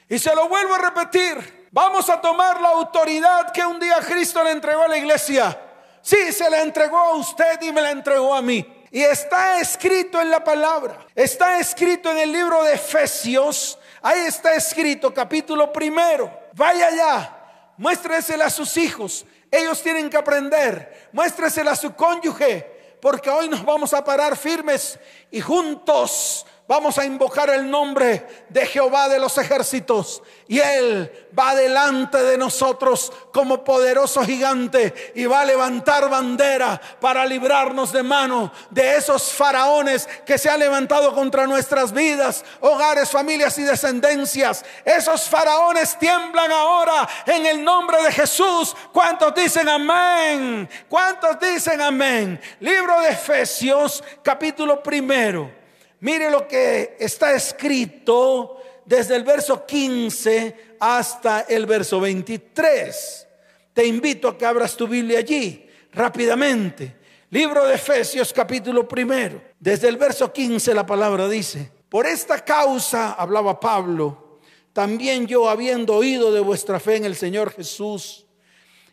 Y 0.09 0.19
se 0.19 0.35
lo 0.35 0.49
vuelvo 0.49 0.75
a 0.75 0.79
repetir. 0.79 1.69
Vamos 1.71 2.09
a 2.09 2.19
tomar 2.19 2.59
la 2.59 2.69
autoridad 2.69 3.53
que 3.53 3.65
un 3.65 3.79
día 3.79 3.99
Cristo 4.05 4.43
le 4.43 4.51
entregó 4.51 4.83
a 4.83 4.89
la 4.89 4.97
iglesia. 4.97 5.57
Sí, 6.01 6.33
se 6.33 6.49
la 6.49 6.61
entregó 6.61 6.97
a 6.97 7.15
usted 7.15 7.61
y 7.61 7.71
me 7.71 7.81
la 7.81 7.91
entregó 7.91 8.35
a 8.35 8.41
mí. 8.41 8.78
Y 8.91 9.01
está 9.01 9.59
escrito 9.59 10.19
en 10.19 10.31
la 10.31 10.43
palabra, 10.43 11.05
está 11.13 11.59
escrito 11.59 12.11
en 12.11 12.17
el 12.17 12.31
libro 12.31 12.63
de 12.63 12.73
Efesios, 12.73 13.77
ahí 14.01 14.21
está 14.21 14.55
escrito 14.55 15.13
capítulo 15.13 15.71
primero. 15.71 16.31
Vaya 16.53 16.87
allá, 16.87 17.37
muéstresela 17.77 18.45
a 18.45 18.49
sus 18.49 18.75
hijos, 18.77 19.25
ellos 19.51 19.81
tienen 19.83 20.09
que 20.09 20.17
aprender, 20.17 21.09
muéstresela 21.11 21.71
a 21.71 21.75
su 21.75 21.93
cónyuge, 21.93 22.97
porque 22.99 23.29
hoy 23.29 23.47
nos 23.47 23.63
vamos 23.63 23.93
a 23.93 24.03
parar 24.03 24.35
firmes 24.35 24.99
y 25.29 25.39
juntos 25.39 26.45
Vamos 26.69 26.99
a 26.99 27.03
invocar 27.03 27.49
el 27.49 27.67
nombre 27.67 28.45
de 28.47 28.63
Jehová 28.63 29.09
de 29.09 29.17
los 29.17 29.35
ejércitos 29.39 30.21
y 30.47 30.59
Él 30.59 31.27
va 31.37 31.55
delante 31.55 32.21
de 32.21 32.37
nosotros 32.37 33.11
como 33.33 33.63
poderoso 33.63 34.23
gigante 34.23 35.13
y 35.15 35.25
va 35.25 35.41
a 35.41 35.45
levantar 35.45 36.07
bandera 36.11 36.79
para 37.01 37.25
librarnos 37.25 37.91
de 37.91 38.03
mano 38.03 38.51
de 38.69 38.97
esos 38.97 39.31
faraones 39.31 40.07
que 40.27 40.37
se 40.37 40.47
han 40.47 40.59
levantado 40.59 41.15
contra 41.15 41.47
nuestras 41.47 41.91
vidas, 41.91 42.45
hogares, 42.59 43.09
familias 43.09 43.57
y 43.57 43.63
descendencias. 43.63 44.63
Esos 44.85 45.23
faraones 45.23 45.97
tiemblan 45.97 46.51
ahora 46.51 47.09
en 47.25 47.47
el 47.47 47.63
nombre 47.63 47.99
de 48.03 48.11
Jesús. 48.11 48.75
¿Cuántos 48.93 49.33
dicen 49.33 49.67
amén? 49.67 50.69
¿Cuántos 50.87 51.39
dicen 51.39 51.81
amén? 51.81 52.39
Libro 52.59 53.01
de 53.01 53.09
Efesios 53.09 54.03
capítulo 54.21 54.83
primero. 54.83 55.58
Mire 56.01 56.31
lo 56.31 56.47
que 56.47 56.95
está 56.99 57.33
escrito 57.33 58.57
desde 58.85 59.15
el 59.15 59.23
verso 59.23 59.65
15 59.65 60.75
hasta 60.79 61.41
el 61.41 61.65
verso 61.65 61.99
23. 61.99 63.27
Te 63.73 63.85
invito 63.85 64.29
a 64.29 64.37
que 64.37 64.45
abras 64.45 64.77
tu 64.77 64.87
Biblia 64.87 65.19
allí 65.19 65.67
rápidamente. 65.91 66.97
Libro 67.31 67.65
de 67.65 67.75
Efesios 67.75 68.31
capítulo 68.31 68.87
primero. 68.87 69.41
Desde 69.59 69.89
el 69.89 69.97
verso 69.97 70.31
15 70.31 70.73
la 70.73 70.85
palabra 70.85 71.27
dice, 71.27 71.69
por 71.89 72.05
esta 72.05 72.43
causa, 72.45 73.13
hablaba 73.13 73.59
Pablo, 73.59 74.39
también 74.71 75.27
yo 75.27 75.49
habiendo 75.49 75.95
oído 75.95 76.31
de 76.31 76.39
vuestra 76.39 76.79
fe 76.79 76.95
en 76.95 77.05
el 77.05 77.15
Señor 77.15 77.51
Jesús 77.51 78.25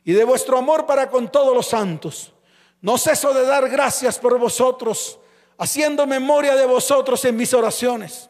y 0.05 0.13
de 0.13 0.25
vuestro 0.25 0.59
amor 0.59 0.87
para 0.87 1.09
con 1.09 1.31
todos 1.31 1.55
los 1.55 1.69
santos, 1.69 2.33
no 2.81 2.99
ceso 2.99 3.33
de 3.33 3.47
dar 3.47 3.69
gracias 3.69 4.19
por 4.19 4.39
vosotros 4.39 5.21
haciendo 5.59 6.07
memoria 6.07 6.55
de 6.55 6.67
vosotros 6.67 7.25
en 7.25 7.37
mis 7.37 7.53
oraciones. 7.55 8.29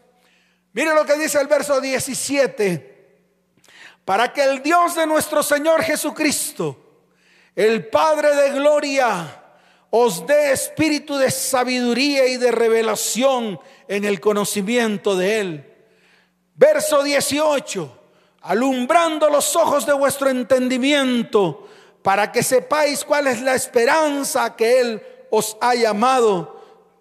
Mire 0.72 0.94
lo 0.94 1.04
que 1.04 1.18
dice 1.18 1.40
el 1.40 1.46
verso 1.46 1.80
17. 1.80 2.94
Para 4.04 4.32
que 4.32 4.44
el 4.44 4.62
Dios 4.62 4.94
de 4.94 5.06
nuestro 5.06 5.42
Señor 5.42 5.82
Jesucristo, 5.82 6.76
el 7.54 7.88
Padre 7.88 8.34
de 8.36 8.50
gloria, 8.50 9.42
os 9.90 10.26
dé 10.26 10.52
espíritu 10.52 11.16
de 11.16 11.30
sabiduría 11.30 12.26
y 12.26 12.36
de 12.36 12.52
revelación 12.52 13.58
en 13.88 14.04
el 14.04 14.20
conocimiento 14.20 15.16
de 15.16 15.40
Él. 15.40 15.74
Verso 16.54 17.02
18. 17.02 18.02
Alumbrando 18.42 19.28
los 19.28 19.56
ojos 19.56 19.86
de 19.86 19.92
vuestro 19.92 20.28
entendimiento, 20.28 21.66
para 22.02 22.30
que 22.30 22.44
sepáis 22.44 23.04
cuál 23.04 23.26
es 23.26 23.40
la 23.40 23.54
esperanza 23.54 24.54
que 24.54 24.80
Él 24.80 25.02
os 25.30 25.56
ha 25.60 25.74
llamado 25.74 26.55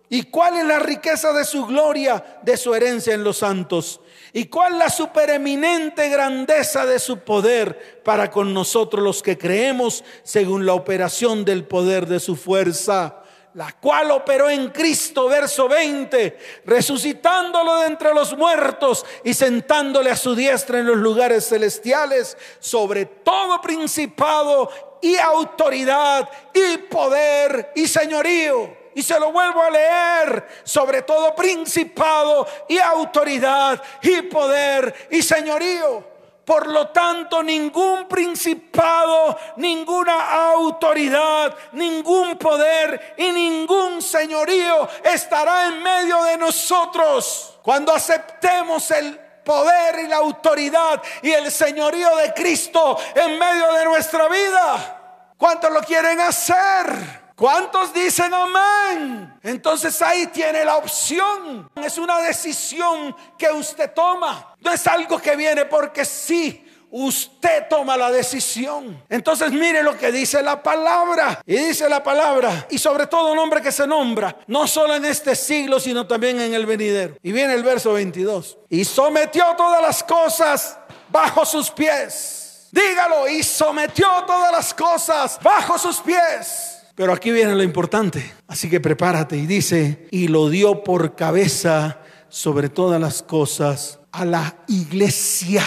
¿Y 0.09 0.23
cuál 0.23 0.57
es 0.57 0.65
la 0.65 0.79
riqueza 0.79 1.33
de 1.33 1.45
su 1.45 1.65
gloria, 1.65 2.39
de 2.43 2.57
su 2.57 2.75
herencia 2.75 3.13
en 3.13 3.23
los 3.23 3.37
santos? 3.37 4.01
¿Y 4.33 4.45
cuál 4.45 4.77
la 4.77 4.89
supereminente 4.89 6.09
grandeza 6.09 6.85
de 6.85 6.99
su 6.99 7.19
poder 7.19 8.03
para 8.03 8.29
con 8.29 8.53
nosotros 8.53 9.03
los 9.03 9.23
que 9.23 9.37
creemos 9.37 10.03
según 10.23 10.65
la 10.65 10.73
operación 10.73 11.43
del 11.43 11.65
poder 11.65 12.05
de 12.05 12.19
su 12.19 12.35
fuerza? 12.35 13.21
La 13.55 13.71
cual 13.71 14.11
operó 14.11 14.49
en 14.49 14.69
Cristo, 14.69 15.29
verso 15.29 15.69
20, 15.69 16.37
resucitándolo 16.65 17.77
de 17.77 17.87
entre 17.87 18.13
los 18.13 18.37
muertos 18.37 19.05
y 19.23 19.33
sentándole 19.33 20.11
a 20.11 20.17
su 20.17 20.35
diestra 20.35 20.79
en 20.79 20.87
los 20.87 20.97
lugares 20.97 21.47
celestiales, 21.47 22.37
sobre 22.59 23.05
todo 23.05 23.61
principado 23.61 24.69
y 25.01 25.15
autoridad 25.15 26.29
y 26.53 26.77
poder 26.77 27.71
y 27.75 27.87
señorío 27.87 28.84
y 28.95 29.03
se 29.03 29.19
lo 29.19 29.31
vuelvo 29.31 29.61
a 29.61 29.69
leer, 29.69 30.47
sobre 30.63 31.03
todo 31.03 31.35
principado 31.35 32.47
y 32.67 32.79
autoridad 32.79 33.81
y 34.01 34.23
poder 34.23 35.07
y 35.11 35.21
señorío. 35.21 36.15
Por 36.45 36.67
lo 36.67 36.89
tanto, 36.89 37.41
ningún 37.41 38.07
principado, 38.07 39.37
ninguna 39.57 40.45
autoridad, 40.51 41.55
ningún 41.71 42.37
poder 42.37 43.15
y 43.17 43.31
ningún 43.31 44.01
señorío 44.01 44.87
estará 45.03 45.67
en 45.67 45.81
medio 45.81 46.23
de 46.23 46.37
nosotros 46.37 47.57
cuando 47.63 47.91
aceptemos 47.93 48.91
el 48.91 49.19
poder 49.43 49.99
y 50.05 50.07
la 50.07 50.17
autoridad 50.17 51.01
y 51.21 51.31
el 51.31 51.51
señorío 51.51 52.15
de 52.15 52.33
Cristo 52.33 52.97
en 53.15 53.39
medio 53.39 53.73
de 53.73 53.85
nuestra 53.85 54.27
vida. 54.27 55.33
¿Cuántos 55.37 55.71
lo 55.71 55.81
quieren 55.81 56.21
hacer? 56.21 57.24
¿Cuántos 57.35 57.93
dicen 57.93 58.33
amén? 58.33 59.37
Entonces 59.43 60.01
ahí 60.01 60.27
tiene 60.27 60.63
la 60.63 60.77
opción. 60.77 61.69
Es 61.75 61.97
una 61.97 62.19
decisión 62.19 63.13
que 63.37 63.51
usted 63.51 63.91
toma. 63.93 64.55
No 64.61 64.71
es 64.71 64.87
algo 64.87 65.19
que 65.19 65.35
viene 65.35 65.65
porque 65.65 66.05
sí. 66.05 66.61
usted 66.91 67.67
toma 67.69 67.97
la 67.97 68.09
decisión. 68.09 69.03
Entonces 69.09 69.51
mire 69.51 69.83
lo 69.83 69.97
que 69.97 70.13
dice 70.13 70.41
la 70.41 70.63
palabra. 70.63 71.41
Y 71.45 71.57
dice 71.57 71.89
la 71.89 72.01
palabra, 72.01 72.67
y 72.69 72.77
sobre 72.77 73.07
todo 73.07 73.35
nombre 73.35 73.61
que 73.61 73.73
se 73.73 73.85
nombra, 73.85 74.37
no 74.47 74.65
solo 74.65 74.95
en 74.95 75.03
este 75.03 75.35
siglo, 75.35 75.77
sino 75.81 76.07
también 76.07 76.39
en 76.39 76.53
el 76.53 76.65
venidero. 76.65 77.17
Y 77.21 77.33
viene 77.33 77.53
el 77.53 77.63
verso 77.63 77.91
22. 77.91 78.59
Y 78.69 78.85
sometió 78.85 79.43
todas 79.57 79.81
las 79.81 80.03
cosas 80.03 80.79
bajo 81.09 81.45
sus 81.45 81.69
pies. 81.69 82.69
Dígalo, 82.71 83.27
y 83.27 83.43
sometió 83.43 84.07
todas 84.25 84.53
las 84.53 84.73
cosas 84.73 85.37
bajo 85.41 85.77
sus 85.77 85.97
pies. 85.99 86.74
Pero 86.95 87.13
aquí 87.13 87.31
viene 87.31 87.53
lo 87.55 87.63
importante. 87.63 88.33
Así 88.47 88.69
que 88.69 88.79
prepárate 88.79 89.35
y 89.37 89.45
dice, 89.45 90.07
y 90.11 90.27
lo 90.29 90.49
dio 90.49 90.83
por 90.83 91.15
cabeza 91.15 91.99
sobre 92.29 92.69
todas 92.69 92.99
las 92.99 93.21
cosas 93.21 93.99
a 94.11 94.25
la 94.25 94.55
iglesia. 94.67 95.63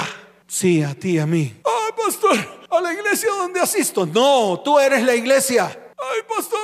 Sí, 0.46 0.82
a 0.82 0.94
ti, 0.94 1.18
a 1.18 1.26
mí. 1.26 1.60
Ay, 1.64 2.04
pastor, 2.04 2.66
a 2.70 2.80
la 2.80 2.92
iglesia 2.94 3.30
donde 3.30 3.60
asisto. 3.60 4.06
No, 4.06 4.60
tú 4.64 4.78
eres 4.78 5.02
la 5.04 5.14
iglesia. 5.14 5.66
Ay, 5.66 6.20
pastor, 6.26 6.58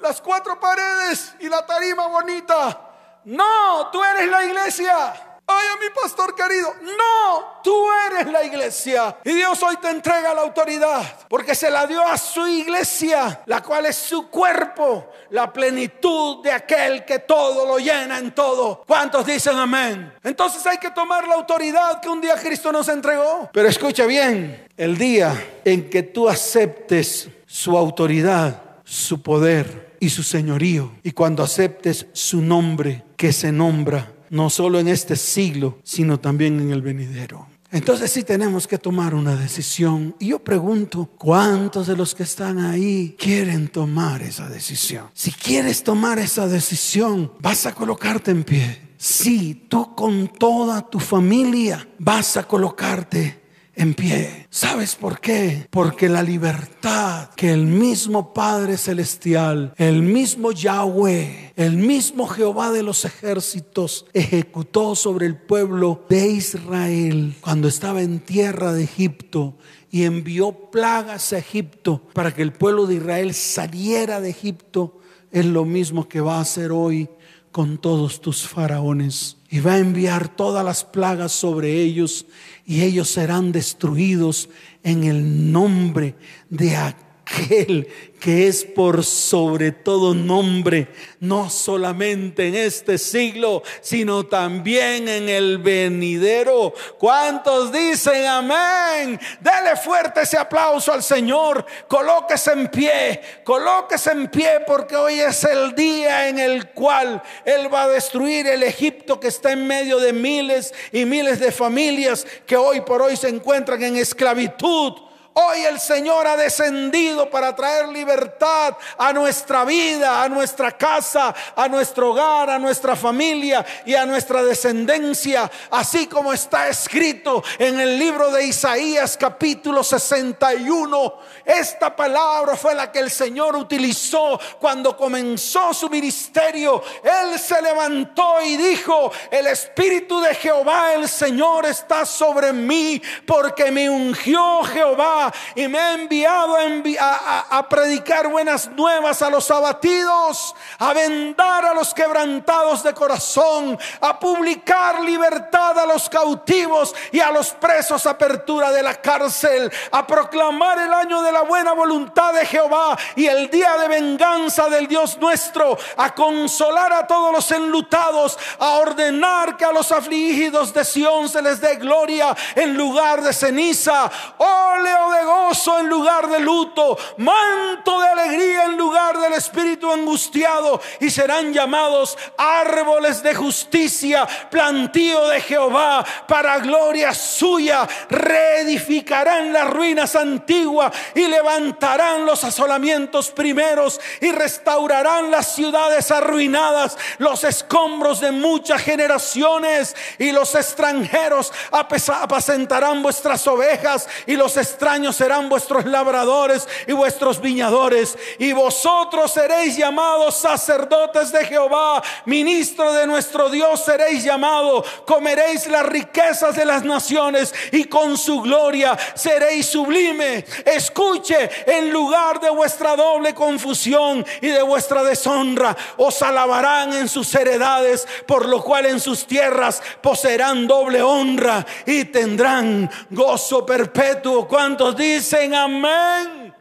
las 0.00 0.20
cuatro 0.20 0.58
paredes 0.58 1.34
y 1.40 1.48
la 1.48 1.66
tarima 1.66 2.06
bonita. 2.06 3.20
No, 3.24 3.90
tú 3.92 4.02
eres 4.02 4.30
la 4.30 4.44
iglesia 4.44 5.29
ay, 5.50 5.66
a 5.74 5.80
mi 5.80 5.90
pastor 5.90 6.34
querido. 6.34 6.74
No, 6.82 7.60
tú 7.62 7.74
eres 8.06 8.32
la 8.32 8.44
iglesia. 8.44 9.18
Y 9.24 9.32
Dios 9.32 9.62
hoy 9.62 9.76
te 9.76 9.90
entrega 9.90 10.34
la 10.34 10.42
autoridad, 10.42 11.02
porque 11.28 11.54
se 11.54 11.70
la 11.70 11.86
dio 11.86 12.06
a 12.06 12.16
su 12.16 12.46
iglesia, 12.46 13.42
la 13.46 13.62
cual 13.62 13.86
es 13.86 13.96
su 13.96 14.28
cuerpo, 14.28 15.10
la 15.30 15.52
plenitud 15.52 16.42
de 16.42 16.52
aquel 16.52 17.04
que 17.04 17.20
todo 17.20 17.66
lo 17.66 17.78
llena 17.78 18.18
en 18.18 18.34
todo. 18.34 18.84
¿Cuántos 18.86 19.26
dicen 19.26 19.56
amén? 19.56 20.12
Entonces 20.22 20.64
hay 20.66 20.78
que 20.78 20.90
tomar 20.90 21.26
la 21.26 21.34
autoridad 21.34 22.00
que 22.00 22.08
un 22.08 22.20
día 22.20 22.36
Cristo 22.36 22.72
nos 22.72 22.88
entregó. 22.88 23.50
Pero 23.52 23.68
escucha 23.68 24.06
bien, 24.06 24.68
el 24.76 24.96
día 24.96 25.60
en 25.64 25.90
que 25.90 26.02
tú 26.02 26.28
aceptes 26.28 27.28
su 27.46 27.76
autoridad, 27.76 28.62
su 28.84 29.22
poder 29.22 29.96
y 30.00 30.10
su 30.10 30.22
señorío, 30.22 30.92
y 31.02 31.12
cuando 31.12 31.42
aceptes 31.42 32.06
su 32.12 32.40
nombre 32.40 33.04
que 33.16 33.32
se 33.32 33.52
nombra 33.52 34.12
no 34.30 34.48
solo 34.48 34.78
en 34.78 34.88
este 34.88 35.16
siglo, 35.16 35.78
sino 35.84 36.18
también 36.18 36.58
en 36.60 36.70
el 36.70 36.82
venidero. 36.82 37.46
Entonces 37.72 38.10
sí 38.10 38.24
tenemos 38.24 38.66
que 38.66 38.78
tomar 38.78 39.14
una 39.14 39.36
decisión. 39.36 40.16
Y 40.18 40.28
yo 40.28 40.40
pregunto, 40.40 41.08
¿cuántos 41.16 41.86
de 41.86 41.96
los 41.96 42.14
que 42.14 42.24
están 42.24 42.58
ahí 42.58 43.14
quieren 43.18 43.68
tomar 43.68 44.22
esa 44.22 44.48
decisión? 44.48 45.06
Si 45.14 45.30
quieres 45.30 45.84
tomar 45.84 46.18
esa 46.18 46.48
decisión, 46.48 47.32
vas 47.40 47.66
a 47.66 47.74
colocarte 47.74 48.32
en 48.32 48.42
pie. 48.42 48.90
Sí, 48.96 49.66
tú 49.68 49.94
con 49.94 50.28
toda 50.28 50.88
tu 50.88 50.98
familia 50.98 51.88
vas 51.98 52.36
a 52.36 52.46
colocarte 52.46 53.39
en 53.74 53.94
pie. 53.94 54.46
¿Sabes 54.50 54.94
por 54.94 55.20
qué? 55.20 55.66
Porque 55.70 56.08
la 56.08 56.22
libertad 56.22 57.30
que 57.36 57.52
el 57.52 57.64
mismo 57.64 58.32
Padre 58.34 58.76
Celestial, 58.76 59.74
el 59.76 60.02
mismo 60.02 60.52
Yahweh, 60.52 61.52
el 61.56 61.76
mismo 61.76 62.26
Jehová 62.26 62.70
de 62.72 62.82
los 62.82 63.04
ejércitos 63.04 64.06
ejecutó 64.12 64.94
sobre 64.94 65.26
el 65.26 65.36
pueblo 65.36 66.04
de 66.08 66.28
Israel 66.28 67.34
cuando 67.40 67.68
estaba 67.68 68.02
en 68.02 68.20
tierra 68.20 68.72
de 68.72 68.84
Egipto 68.84 69.56
y 69.90 70.04
envió 70.04 70.70
plagas 70.70 71.32
a 71.32 71.38
Egipto 71.38 72.02
para 72.12 72.34
que 72.34 72.42
el 72.42 72.52
pueblo 72.52 72.86
de 72.86 72.96
Israel 72.96 73.34
saliera 73.34 74.20
de 74.20 74.30
Egipto, 74.30 74.98
es 75.32 75.46
lo 75.46 75.64
mismo 75.64 76.08
que 76.08 76.20
va 76.20 76.38
a 76.38 76.42
hacer 76.42 76.72
hoy 76.72 77.08
con 77.52 77.78
todos 77.78 78.20
tus 78.20 78.46
faraones. 78.46 79.36
Y 79.50 79.60
va 79.60 79.74
a 79.74 79.78
enviar 79.78 80.28
todas 80.28 80.64
las 80.64 80.84
plagas 80.84 81.32
sobre 81.32 81.80
ellos 81.80 82.26
y 82.64 82.82
ellos 82.82 83.10
serán 83.10 83.50
destruidos 83.50 84.48
en 84.84 85.04
el 85.04 85.52
nombre 85.52 86.14
de 86.48 86.76
aquel 86.76 87.88
que 88.20 88.46
es 88.46 88.64
por 88.64 89.02
sobre 89.02 89.72
todo 89.72 90.14
nombre, 90.14 90.88
no 91.20 91.48
solamente 91.48 92.48
en 92.48 92.54
este 92.54 92.98
siglo, 92.98 93.62
sino 93.80 94.26
también 94.26 95.08
en 95.08 95.28
el 95.28 95.56
venidero. 95.58 96.74
¿Cuántos 96.98 97.72
dicen 97.72 98.26
amén? 98.26 99.18
Dele 99.40 99.74
fuerte 99.82 100.20
ese 100.20 100.36
aplauso 100.36 100.92
al 100.92 101.02
Señor. 101.02 101.64
Colóquese 101.88 102.52
en 102.52 102.68
pie, 102.68 103.20
colóquese 103.42 104.12
en 104.12 104.28
pie 104.28 104.60
porque 104.66 104.96
hoy 104.96 105.18
es 105.18 105.42
el 105.44 105.74
día 105.74 106.28
en 106.28 106.38
el 106.38 106.68
cual 106.72 107.22
Él 107.46 107.72
va 107.72 107.84
a 107.84 107.88
destruir 107.88 108.46
el 108.46 108.62
Egipto 108.62 109.18
que 109.18 109.28
está 109.28 109.52
en 109.52 109.66
medio 109.66 109.98
de 109.98 110.12
miles 110.12 110.74
y 110.92 111.06
miles 111.06 111.40
de 111.40 111.50
familias 111.50 112.26
que 112.46 112.56
hoy 112.56 112.82
por 112.82 113.00
hoy 113.00 113.16
se 113.16 113.28
encuentran 113.28 113.82
en 113.82 113.96
esclavitud 113.96 115.09
Hoy 115.32 115.60
el 115.60 115.78
Señor 115.78 116.26
ha 116.26 116.36
descendido 116.36 117.30
para 117.30 117.54
traer 117.54 117.88
libertad 117.88 118.76
a 118.98 119.12
nuestra 119.12 119.64
vida, 119.64 120.24
a 120.24 120.28
nuestra 120.28 120.76
casa, 120.76 121.32
a 121.54 121.68
nuestro 121.68 122.10
hogar, 122.10 122.50
a 122.50 122.58
nuestra 122.58 122.96
familia 122.96 123.64
y 123.86 123.94
a 123.94 124.04
nuestra 124.06 124.42
descendencia, 124.42 125.48
así 125.70 126.08
como 126.08 126.32
está 126.32 126.68
escrito 126.68 127.44
en 127.60 127.78
el 127.78 127.96
libro 127.96 128.32
de 128.32 128.46
Isaías 128.46 129.16
capítulo 129.16 129.84
61. 129.84 131.14
Esta 131.44 131.94
palabra 131.94 132.56
fue 132.56 132.74
la 132.74 132.90
que 132.90 132.98
el 132.98 133.10
Señor 133.10 133.54
utilizó 133.54 134.40
cuando 134.58 134.96
comenzó 134.96 135.72
su 135.72 135.88
ministerio. 135.88 136.82
Él 137.04 137.38
se 137.38 137.62
levantó 137.62 138.42
y 138.42 138.56
dijo, 138.56 139.12
el 139.30 139.46
Espíritu 139.46 140.20
de 140.20 140.34
Jehová, 140.34 140.94
el 140.94 141.08
Señor, 141.08 141.66
está 141.66 142.04
sobre 142.04 142.52
mí 142.52 143.00
porque 143.24 143.70
me 143.70 143.88
ungió 143.88 144.64
Jehová 144.64 145.19
y 145.54 145.68
me 145.68 145.78
ha 145.78 145.94
enviado 145.94 146.56
a, 147.00 147.68
predicar 147.68 148.28
buenas 148.28 148.68
nuevas 148.70 149.22
a 149.22 149.30
los 149.30 149.50
abatidos, 149.50 150.54
a 150.78 150.92
vendar 150.92 151.64
a 151.66 151.74
los 151.74 151.94
quebrantados 151.94 152.82
de 152.82 152.94
corazón, 152.94 153.78
a 154.00 154.18
publicar 154.18 155.00
libertad 155.02 155.78
a 155.78 155.86
los 155.86 156.08
cautivos 156.08 156.94
y 157.12 157.20
a 157.20 157.30
los 157.30 157.50
presos 157.52 158.06
apertura 158.06 158.70
de 158.72 158.82
la 158.82 158.94
cárcel, 158.94 159.70
a 159.92 160.06
proclamar 160.06 160.78
el 160.78 160.92
año 160.92 161.22
de 161.22 161.32
la 161.32 161.42
buena 161.42 161.72
voluntad 161.72 162.32
de 162.32 162.46
Jehová 162.46 162.96
y 163.16 163.26
el 163.26 163.50
día 163.50 163.76
de 163.78 163.88
venganza 163.88 164.68
del 164.68 164.86
Dios 164.86 165.18
nuestro, 165.18 165.76
a 165.96 166.14
consolar 166.14 166.92
a 166.92 167.06
todos 167.06 167.32
los 167.32 167.50
enlutados, 167.50 168.38
a 168.58 168.70
ordenar 168.78 169.56
que 169.56 169.64
a 169.64 169.72
los 169.72 169.92
afligidos 169.92 170.72
de 170.72 170.84
Sión 170.84 171.28
se 171.28 171.42
les 171.42 171.60
dé 171.60 171.76
gloria 171.76 172.36
en 172.54 172.76
lugar 172.76 173.22
de 173.22 173.32
ceniza. 173.32 174.10
Óleo 174.38 175.09
de 175.10 175.24
gozo 175.24 175.78
en 175.78 175.88
lugar 175.88 176.28
de 176.28 176.40
luto, 176.40 176.96
manto 177.18 178.00
de 178.00 178.08
alegría 178.08 178.64
en 178.64 178.76
lugar 178.76 179.18
del 179.18 179.32
espíritu 179.34 179.90
angustiado, 179.90 180.80
y 181.00 181.10
serán 181.10 181.52
llamados 181.52 182.16
árboles 182.36 183.22
de 183.22 183.34
justicia, 183.34 184.26
plantío 184.50 185.28
de 185.28 185.40
Jehová, 185.40 186.04
para 186.26 186.58
gloria 186.58 187.14
suya. 187.14 187.88
Reedificarán 188.08 189.52
las 189.52 189.68
ruinas 189.70 190.16
antiguas 190.16 190.92
y 191.14 191.26
levantarán 191.26 192.26
los 192.26 192.44
asolamientos 192.44 193.30
primeros 193.30 194.00
y 194.20 194.32
restaurarán 194.32 195.30
las 195.30 195.54
ciudades 195.54 196.10
arruinadas, 196.10 196.96
los 197.18 197.44
escombros 197.44 198.20
de 198.20 198.32
muchas 198.32 198.82
generaciones 198.82 199.96
y 200.18 200.32
los 200.32 200.54
extranjeros 200.54 201.52
apacentarán 201.70 203.02
vuestras 203.02 203.46
ovejas 203.46 204.08
y 204.26 204.36
los 204.36 204.56
extraños 204.56 204.99
serán 205.12 205.48
vuestros 205.48 205.84
labradores 205.84 206.68
y 206.86 206.92
vuestros 206.92 207.40
viñadores. 207.40 208.16
Y 208.38 208.52
vosotros 208.52 209.32
seréis 209.32 209.76
llamados 209.76 210.36
sacerdotes 210.36 211.32
de 211.32 211.44
Jehová, 211.44 212.02
ministro 212.26 212.92
de 212.92 213.06
nuestro 213.06 213.48
Dios 213.48 213.84
seréis 213.84 214.22
llamado. 214.24 214.84
Comeréis 215.06 215.66
las 215.66 215.86
riquezas 215.86 216.56
de 216.56 216.64
las 216.64 216.84
naciones 216.84 217.54
y 217.72 217.84
con 217.84 218.16
su 218.16 218.40
gloria 218.42 218.96
seréis 219.14 219.66
sublime. 219.66 220.44
Escuche, 220.64 221.50
en 221.66 221.90
lugar 221.90 222.40
de 222.40 222.50
vuestra 222.50 222.96
doble 222.96 223.34
confusión 223.34 224.24
y 224.40 224.48
de 224.48 224.62
vuestra 224.62 225.02
deshonra, 225.02 225.76
os 225.96 226.22
alabarán 226.22 226.92
en 226.92 227.08
sus 227.08 227.34
heredades, 227.34 228.06
por 228.26 228.46
lo 228.46 228.62
cual 228.62 228.86
en 228.86 229.00
sus 229.00 229.26
tierras 229.26 229.82
poseerán 230.00 230.66
doble 230.66 231.02
honra 231.02 231.64
y 231.86 232.04
tendrán 232.06 232.90
gozo 233.10 233.64
perpetuo. 233.64 234.46
¿Cuántos 234.46 234.89
dicen 234.96 235.54
amén. 235.54 236.54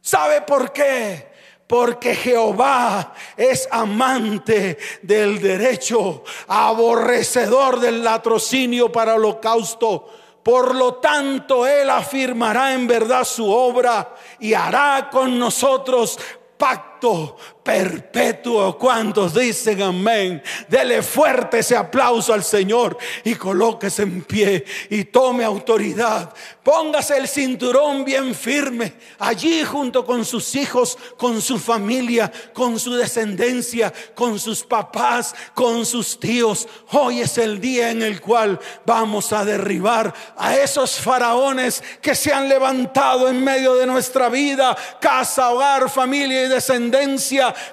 ¿Sabe 0.00 0.42
por 0.42 0.72
qué? 0.72 1.32
Porque 1.66 2.14
Jehová 2.14 3.14
es 3.36 3.66
amante 3.70 4.78
del 5.02 5.40
derecho, 5.40 6.22
aborrecedor 6.46 7.80
del 7.80 8.04
latrocinio 8.04 8.92
para 8.92 9.14
holocausto. 9.14 10.08
Por 10.42 10.74
lo 10.74 10.96
tanto, 10.96 11.66
Él 11.66 11.88
afirmará 11.88 12.74
en 12.74 12.86
verdad 12.86 13.24
su 13.24 13.50
obra 13.50 14.14
y 14.38 14.52
hará 14.52 15.08
con 15.10 15.38
nosotros 15.38 16.18
pacto 16.58 16.93
perpetuo. 17.62 18.78
¿Cuántos 18.78 19.34
dicen 19.34 19.82
amén? 19.82 20.42
Dele 20.68 21.02
fuerte 21.02 21.58
ese 21.60 21.76
aplauso 21.76 22.32
al 22.32 22.44
Señor 22.44 22.96
y 23.24 23.34
colóquese 23.34 24.02
en 24.02 24.22
pie 24.22 24.64
y 24.90 25.04
tome 25.04 25.44
autoridad. 25.44 26.32
Póngase 26.62 27.18
el 27.18 27.28
cinturón 27.28 28.04
bien 28.04 28.34
firme 28.34 28.94
allí 29.18 29.64
junto 29.64 30.04
con 30.04 30.24
sus 30.24 30.54
hijos, 30.54 30.96
con 31.16 31.40
su 31.40 31.58
familia, 31.58 32.30
con 32.52 32.78
su 32.78 32.94
descendencia, 32.94 33.92
con 34.14 34.38
sus 34.38 34.62
papás, 34.62 35.34
con 35.54 35.84
sus 35.84 36.18
tíos. 36.18 36.66
Hoy 36.92 37.20
es 37.20 37.36
el 37.38 37.60
día 37.60 37.90
en 37.90 38.02
el 38.02 38.20
cual 38.20 38.58
vamos 38.86 39.32
a 39.32 39.44
derribar 39.44 40.14
a 40.36 40.56
esos 40.56 40.96
faraones 40.96 41.82
que 42.00 42.14
se 42.14 42.32
han 42.32 42.48
levantado 42.48 43.28
en 43.28 43.42
medio 43.42 43.74
de 43.74 43.86
nuestra 43.86 44.28
vida, 44.28 44.76
casa, 45.00 45.50
hogar, 45.50 45.90
familia 45.90 46.44
y 46.44 46.48
descendencia 46.48 46.93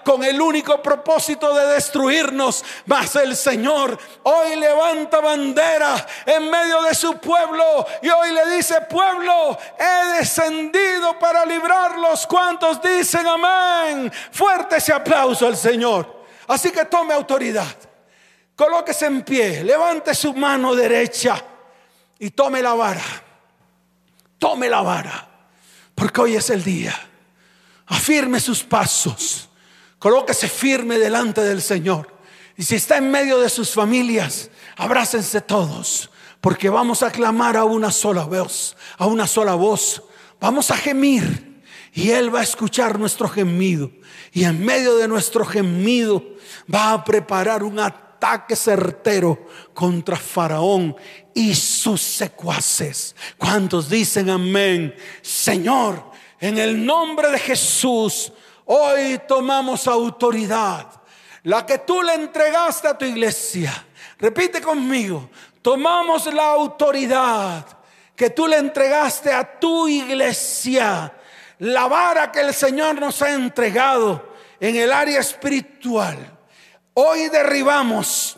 con 0.04 0.24
el 0.24 0.42
único 0.42 0.82
propósito 0.82 1.54
de 1.54 1.68
destruirnos. 1.68 2.64
Mas 2.86 3.16
el 3.16 3.36
Señor 3.36 3.98
hoy 4.24 4.56
levanta 4.56 5.20
bandera 5.20 6.06
en 6.26 6.50
medio 6.50 6.82
de 6.84 6.96
su 6.96 7.18
pueblo 7.18 7.86
y 8.02 8.10
hoy 8.10 8.32
le 8.32 8.56
dice, 8.56 8.82
pueblo, 8.90 9.58
he 9.78 10.18
descendido 10.18 11.18
para 11.20 11.46
librarlos. 11.46 12.26
¿Cuántos 12.28 12.82
dicen 12.82 13.28
amén? 13.28 14.12
Fuerte 14.32 14.78
ese 14.78 14.94
aplauso 14.94 15.48
al 15.48 15.58
Señor. 15.58 16.22
Así 16.48 16.72
que 16.72 16.86
tome 16.86 17.14
autoridad. 17.14 17.76
Colóquese 18.56 19.06
en 19.06 19.24
pie, 19.24 19.64
levante 19.64 20.14
su 20.14 20.34
mano 20.34 20.76
derecha 20.76 21.42
y 22.20 22.32
tome 22.32 22.62
la 22.62 22.74
vara. 22.74 23.04
Tome 24.38 24.70
la 24.70 24.82
vara, 24.82 25.28
porque 25.94 26.22
hoy 26.22 26.36
es 26.36 26.50
el 26.50 26.64
día. 26.64 27.11
Afirme 27.92 28.40
sus 28.40 28.64
pasos. 28.64 29.50
Colóquese 30.00 30.48
firme 30.48 30.98
delante 30.98 31.42
del 31.42 31.62
Señor. 31.62 32.08
Y 32.56 32.64
si 32.64 32.76
está 32.76 32.96
en 32.98 33.12
medio 33.12 33.38
de 33.38 33.50
sus 33.50 33.72
familias, 33.72 34.50
abrácense 34.78 35.42
todos, 35.42 36.10
porque 36.40 36.70
vamos 36.70 37.04
a 37.04 37.12
clamar 37.12 37.58
a 37.58 37.66
una 37.66 37.92
sola 37.92 38.24
voz, 38.24 38.78
a 38.98 39.08
una 39.08 39.28
sola 39.28 39.56
voz. 39.56 40.04
Vamos 40.40 40.72
a 40.72 40.78
gemir 40.78 41.62
y 41.92 42.12
Él 42.12 42.34
va 42.34 42.40
a 42.40 42.44
escuchar 42.44 42.98
nuestro 42.98 43.28
gemido. 43.28 43.92
Y 44.32 44.46
en 44.46 44.64
medio 44.64 44.96
de 44.96 45.10
nuestro 45.10 45.44
gemido 45.44 46.24
va 46.74 46.94
a 46.94 47.04
preparar 47.04 47.62
un 47.62 47.78
ataque 47.78 48.56
certero 48.56 49.48
contra 49.74 50.16
Faraón 50.16 50.96
y 51.34 51.54
sus 51.56 52.02
secuaces. 52.02 53.18
¿Cuántos 53.38 53.90
dicen 53.90 54.30
amén? 54.30 54.96
Señor, 55.22 56.12
en 56.42 56.58
el 56.58 56.86
nombre 56.86 57.32
de 57.32 57.40
Jesús, 57.40 58.34
Hoy 58.74 59.20
tomamos 59.28 59.86
autoridad, 59.86 60.88
la 61.44 61.66
que 61.66 61.80
tú 61.80 62.02
le 62.02 62.14
entregaste 62.14 62.88
a 62.88 62.98
tu 62.98 63.04
iglesia. 63.04 63.86
Repite 64.18 64.62
conmigo, 64.62 65.30
tomamos 65.62 66.32
la 66.34 66.48
autoridad 66.52 67.66
que 68.16 68.30
tú 68.30 68.48
le 68.48 68.56
entregaste 68.56 69.34
a 69.34 69.60
tu 69.60 69.90
iglesia, 69.90 71.12
la 71.60 71.88
vara 71.88 72.32
que 72.32 72.40
el 72.40 72.54
Señor 72.54 72.98
nos 72.98 73.22
ha 73.22 73.34
entregado 73.34 74.36
en 74.58 74.78
el 74.78 74.94
área 74.94 75.20
espiritual. 75.20 76.18
Hoy 76.94 77.28
derribamos 77.28 78.38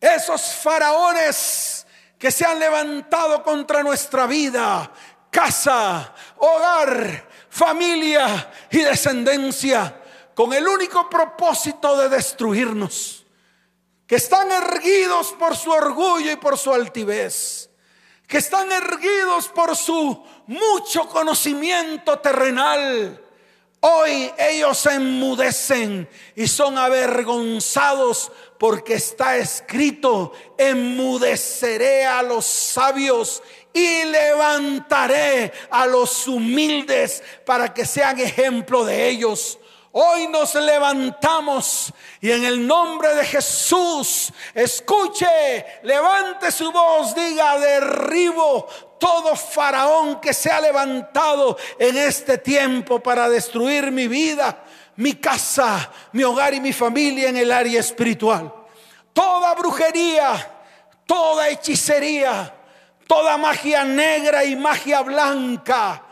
esos 0.00 0.40
faraones 0.54 1.84
que 2.16 2.30
se 2.30 2.44
han 2.44 2.60
levantado 2.60 3.42
contra 3.42 3.82
nuestra 3.82 4.28
vida, 4.28 4.88
casa, 5.30 6.14
hogar, 6.38 7.28
familia 7.48 8.50
y 8.70 8.78
descendencia 8.78 10.02
con 10.34 10.52
el 10.52 10.68
único 10.68 11.08
propósito 11.08 11.96
de 11.96 12.10
destruirnos, 12.10 13.24
que 14.06 14.16
están 14.16 14.50
erguidos 14.50 15.32
por 15.32 15.56
su 15.56 15.70
orgullo 15.70 16.30
y 16.30 16.36
por 16.36 16.58
su 16.58 16.72
altivez, 16.72 17.70
que 18.28 18.38
están 18.38 18.70
erguidos 18.70 19.48
por 19.48 19.74
su 19.74 20.24
mucho 20.46 21.08
conocimiento 21.08 22.18
terrenal. 22.18 23.22
Hoy 23.80 24.30
ellos 24.36 24.78
se 24.78 24.94
enmudecen 24.94 26.08
y 26.34 26.46
son 26.48 26.76
avergonzados 26.76 28.32
porque 28.58 28.94
está 28.94 29.36
escrito, 29.36 30.32
enmudeceré 30.58 32.04
a 32.04 32.22
los 32.22 32.44
sabios 32.44 33.42
y 33.76 34.04
levantaré 34.04 35.52
a 35.68 35.84
los 35.84 36.26
humildes 36.26 37.22
para 37.44 37.74
que 37.74 37.84
sean 37.84 38.18
ejemplo 38.18 38.86
de 38.86 39.10
ellos. 39.10 39.58
Hoy 39.92 40.28
nos 40.28 40.54
levantamos 40.54 41.92
y 42.22 42.30
en 42.30 42.44
el 42.44 42.66
nombre 42.66 43.14
de 43.14 43.22
Jesús, 43.26 44.32
escuche, 44.54 45.26
levante 45.82 46.50
su 46.50 46.72
voz, 46.72 47.14
diga, 47.14 47.58
derribo 47.58 48.66
todo 48.98 49.36
faraón 49.36 50.22
que 50.22 50.32
se 50.32 50.50
ha 50.50 50.58
levantado 50.58 51.58
en 51.78 51.98
este 51.98 52.38
tiempo 52.38 53.00
para 53.00 53.28
destruir 53.28 53.90
mi 53.92 54.08
vida, 54.08 54.64
mi 54.96 55.16
casa, 55.16 55.92
mi 56.12 56.24
hogar 56.24 56.54
y 56.54 56.60
mi 56.60 56.72
familia 56.72 57.28
en 57.28 57.36
el 57.36 57.52
área 57.52 57.80
espiritual. 57.80 58.50
Toda 59.12 59.54
brujería, 59.54 60.50
toda 61.04 61.50
hechicería, 61.50 62.54
toda 63.06 63.36
magia 63.36 63.84
negra 63.84 64.44
y 64.44 64.56
magia 64.56 65.02
blanca, 65.02 66.02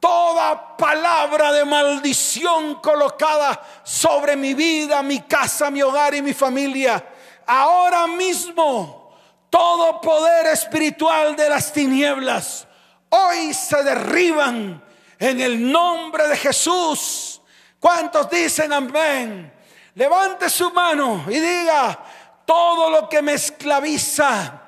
toda 0.00 0.76
palabra 0.76 1.52
de 1.52 1.64
maldición 1.64 2.76
colocada 2.76 3.60
sobre 3.84 4.36
mi 4.36 4.54
vida, 4.54 5.02
mi 5.02 5.20
casa, 5.20 5.70
mi 5.70 5.82
hogar 5.82 6.14
y 6.14 6.22
mi 6.22 6.32
familia. 6.32 7.04
Ahora 7.46 8.06
mismo, 8.06 9.14
todo 9.48 10.00
poder 10.00 10.46
espiritual 10.46 11.36
de 11.36 11.48
las 11.48 11.72
tinieblas, 11.72 12.66
hoy 13.10 13.52
se 13.52 13.82
derriban 13.82 14.82
en 15.18 15.40
el 15.40 15.70
nombre 15.70 16.28
de 16.28 16.36
Jesús. 16.36 17.40
¿Cuántos 17.78 18.30
dicen 18.30 18.72
amén? 18.72 19.52
Levante 19.94 20.48
su 20.48 20.70
mano 20.72 21.24
y 21.28 21.38
diga, 21.38 21.98
todo 22.46 22.90
lo 22.90 23.08
que 23.08 23.20
me 23.22 23.34
esclaviza, 23.34 24.59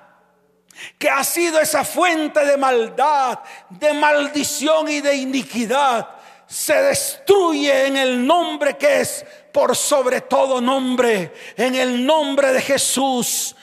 que 0.98 1.08
ha 1.08 1.24
sido 1.24 1.60
esa 1.60 1.84
fuente 1.84 2.44
de 2.44 2.56
maldad, 2.56 3.38
de 3.68 3.92
maldición 3.92 4.88
y 4.88 5.00
de 5.00 5.16
iniquidad, 5.16 6.08
se 6.46 6.74
destruye 6.74 7.86
en 7.86 7.96
el 7.96 8.26
nombre 8.26 8.76
que 8.76 9.00
es 9.00 9.24
por 9.52 9.76
sobre 9.76 10.22
todo 10.22 10.60
nombre, 10.60 11.32
en 11.56 11.74
el 11.74 12.04
nombre 12.04 12.52
de 12.52 12.60
Jesús. 12.60 13.56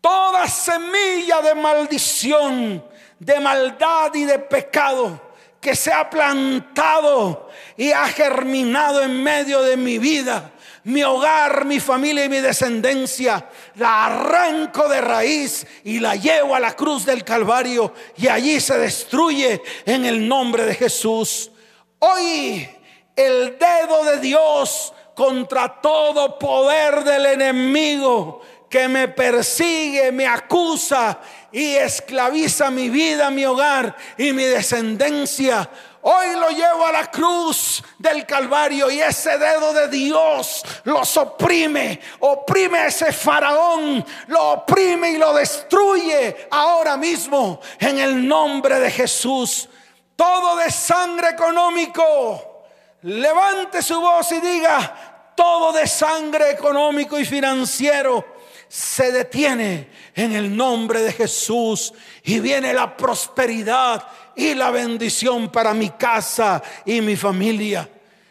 Toda 0.00 0.46
semilla 0.46 1.40
de 1.40 1.54
maldición, 1.54 2.84
de 3.18 3.40
maldad 3.40 4.14
y 4.14 4.24
de 4.24 4.38
pecado 4.38 5.20
que 5.60 5.74
se 5.74 5.92
ha 5.92 6.08
plantado 6.08 7.48
y 7.76 7.90
ha 7.90 8.06
germinado 8.06 9.02
en 9.02 9.22
medio 9.22 9.62
de 9.62 9.76
mi 9.76 9.98
vida 9.98 10.52
mi 10.86 11.02
hogar, 11.02 11.64
mi 11.64 11.80
familia 11.80 12.24
y 12.24 12.28
mi 12.28 12.38
descendencia, 12.38 13.48
la 13.74 14.06
arranco 14.06 14.88
de 14.88 15.00
raíz 15.00 15.66
y 15.82 15.98
la 15.98 16.14
llevo 16.14 16.54
a 16.54 16.60
la 16.60 16.76
cruz 16.76 17.04
del 17.04 17.24
Calvario 17.24 17.92
y 18.16 18.28
allí 18.28 18.60
se 18.60 18.78
destruye 18.78 19.60
en 19.84 20.04
el 20.04 20.28
nombre 20.28 20.64
de 20.64 20.76
Jesús. 20.76 21.50
Hoy 21.98 22.68
el 23.16 23.58
dedo 23.58 24.04
de 24.04 24.20
Dios 24.20 24.92
contra 25.16 25.80
todo 25.80 26.38
poder 26.38 27.02
del 27.02 27.26
enemigo 27.26 28.42
que 28.70 28.86
me 28.86 29.08
persigue, 29.08 30.12
me 30.12 30.26
acusa 30.28 31.18
y 31.50 31.74
esclaviza 31.74 32.70
mi 32.70 32.90
vida, 32.90 33.30
mi 33.30 33.44
hogar 33.44 33.96
y 34.16 34.32
mi 34.32 34.44
descendencia. 34.44 35.68
Hoy 36.08 36.36
lo 36.36 36.50
llevo 36.50 36.86
a 36.86 36.92
la 36.92 37.10
cruz 37.10 37.82
del 37.98 38.24
Calvario 38.24 38.88
y 38.88 39.00
ese 39.00 39.38
dedo 39.38 39.72
de 39.72 39.88
Dios 39.88 40.62
los 40.84 41.16
oprime, 41.16 42.00
oprime 42.20 42.78
a 42.78 42.86
ese 42.86 43.12
faraón, 43.12 44.06
lo 44.28 44.52
oprime 44.52 45.10
y 45.10 45.18
lo 45.18 45.34
destruye 45.34 46.46
ahora 46.52 46.96
mismo 46.96 47.60
en 47.80 47.98
el 47.98 48.28
nombre 48.28 48.78
de 48.78 48.88
Jesús. 48.92 49.68
Todo 50.14 50.54
de 50.58 50.70
sangre 50.70 51.30
económico, 51.30 52.68
levante 53.02 53.82
su 53.82 54.00
voz 54.00 54.30
y 54.30 54.40
diga, 54.40 55.32
todo 55.34 55.72
de 55.72 55.88
sangre 55.88 56.52
económico 56.52 57.18
y 57.18 57.24
financiero 57.24 58.24
se 58.68 59.10
detiene 59.10 59.90
en 60.14 60.32
el 60.32 60.56
nombre 60.56 61.02
de 61.02 61.12
Jesús 61.12 61.92
y 62.22 62.38
viene 62.38 62.72
la 62.72 62.96
prosperidad 62.96 64.06
y 64.36 64.54
la 64.54 64.70
bendición 64.70 65.50
para 65.50 65.74
mi 65.74 65.90
casa 65.90 66.62
y 66.84 67.00
mi 67.00 67.16
familia. 67.16 67.88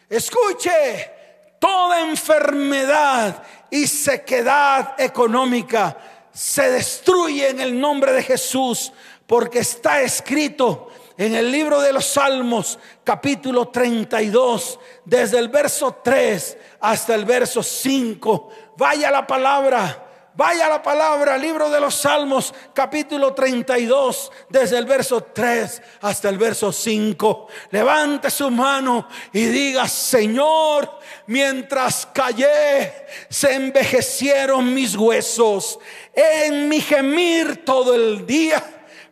Escuche, 0.08 1.10
toda 1.58 2.00
enfermedad 2.00 3.42
y 3.70 3.86
sequedad 3.86 4.94
económica 4.98 5.96
se 6.32 6.70
destruye 6.70 7.48
en 7.48 7.60
el 7.60 7.78
nombre 7.78 8.12
de 8.12 8.22
Jesús 8.22 8.92
porque 9.26 9.58
está 9.58 10.00
escrito, 10.02 10.88
en 11.18 11.34
el 11.34 11.50
libro 11.50 11.80
de 11.80 11.92
los 11.92 12.04
Salmos, 12.04 12.78
capítulo 13.02 13.68
32, 13.68 14.78
desde 15.04 15.38
el 15.38 15.48
verso 15.48 16.00
3 16.04 16.58
hasta 16.80 17.14
el 17.14 17.24
verso 17.24 17.62
5. 17.62 18.50
Vaya 18.76 19.10
la 19.10 19.26
palabra. 19.26 20.05
Vaya 20.36 20.68
la 20.68 20.82
palabra, 20.82 21.38
libro 21.38 21.70
de 21.70 21.80
los 21.80 21.94
Salmos, 21.94 22.52
capítulo 22.74 23.32
32, 23.32 24.30
desde 24.50 24.76
el 24.76 24.84
verso 24.84 25.22
3 25.22 25.80
hasta 26.02 26.28
el 26.28 26.36
verso 26.36 26.70
5. 26.72 27.48
Levante 27.70 28.30
su 28.30 28.50
mano 28.50 29.08
y 29.32 29.46
diga, 29.46 29.88
Señor, 29.88 30.98
mientras 31.28 32.04
callé, 32.12 33.06
se 33.30 33.54
envejecieron 33.54 34.74
mis 34.74 34.94
huesos 34.94 35.78
en 36.12 36.68
mi 36.68 36.82
gemir 36.82 37.64
todo 37.64 37.94
el 37.94 38.26
día, 38.26 38.62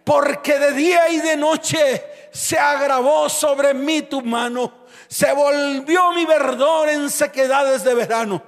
porque 0.04 0.58
de 0.58 0.72
día 0.72 1.08
y 1.08 1.20
de 1.20 1.38
noche 1.38 2.04
se 2.32 2.58
agravó 2.58 3.30
sobre 3.30 3.72
mí 3.72 4.02
tu 4.02 4.20
mano, 4.20 4.84
se 5.08 5.32
volvió 5.32 6.12
mi 6.12 6.26
verdor 6.26 6.90
en 6.90 7.08
sequedades 7.08 7.82
de 7.82 7.94
verano. 7.94 8.42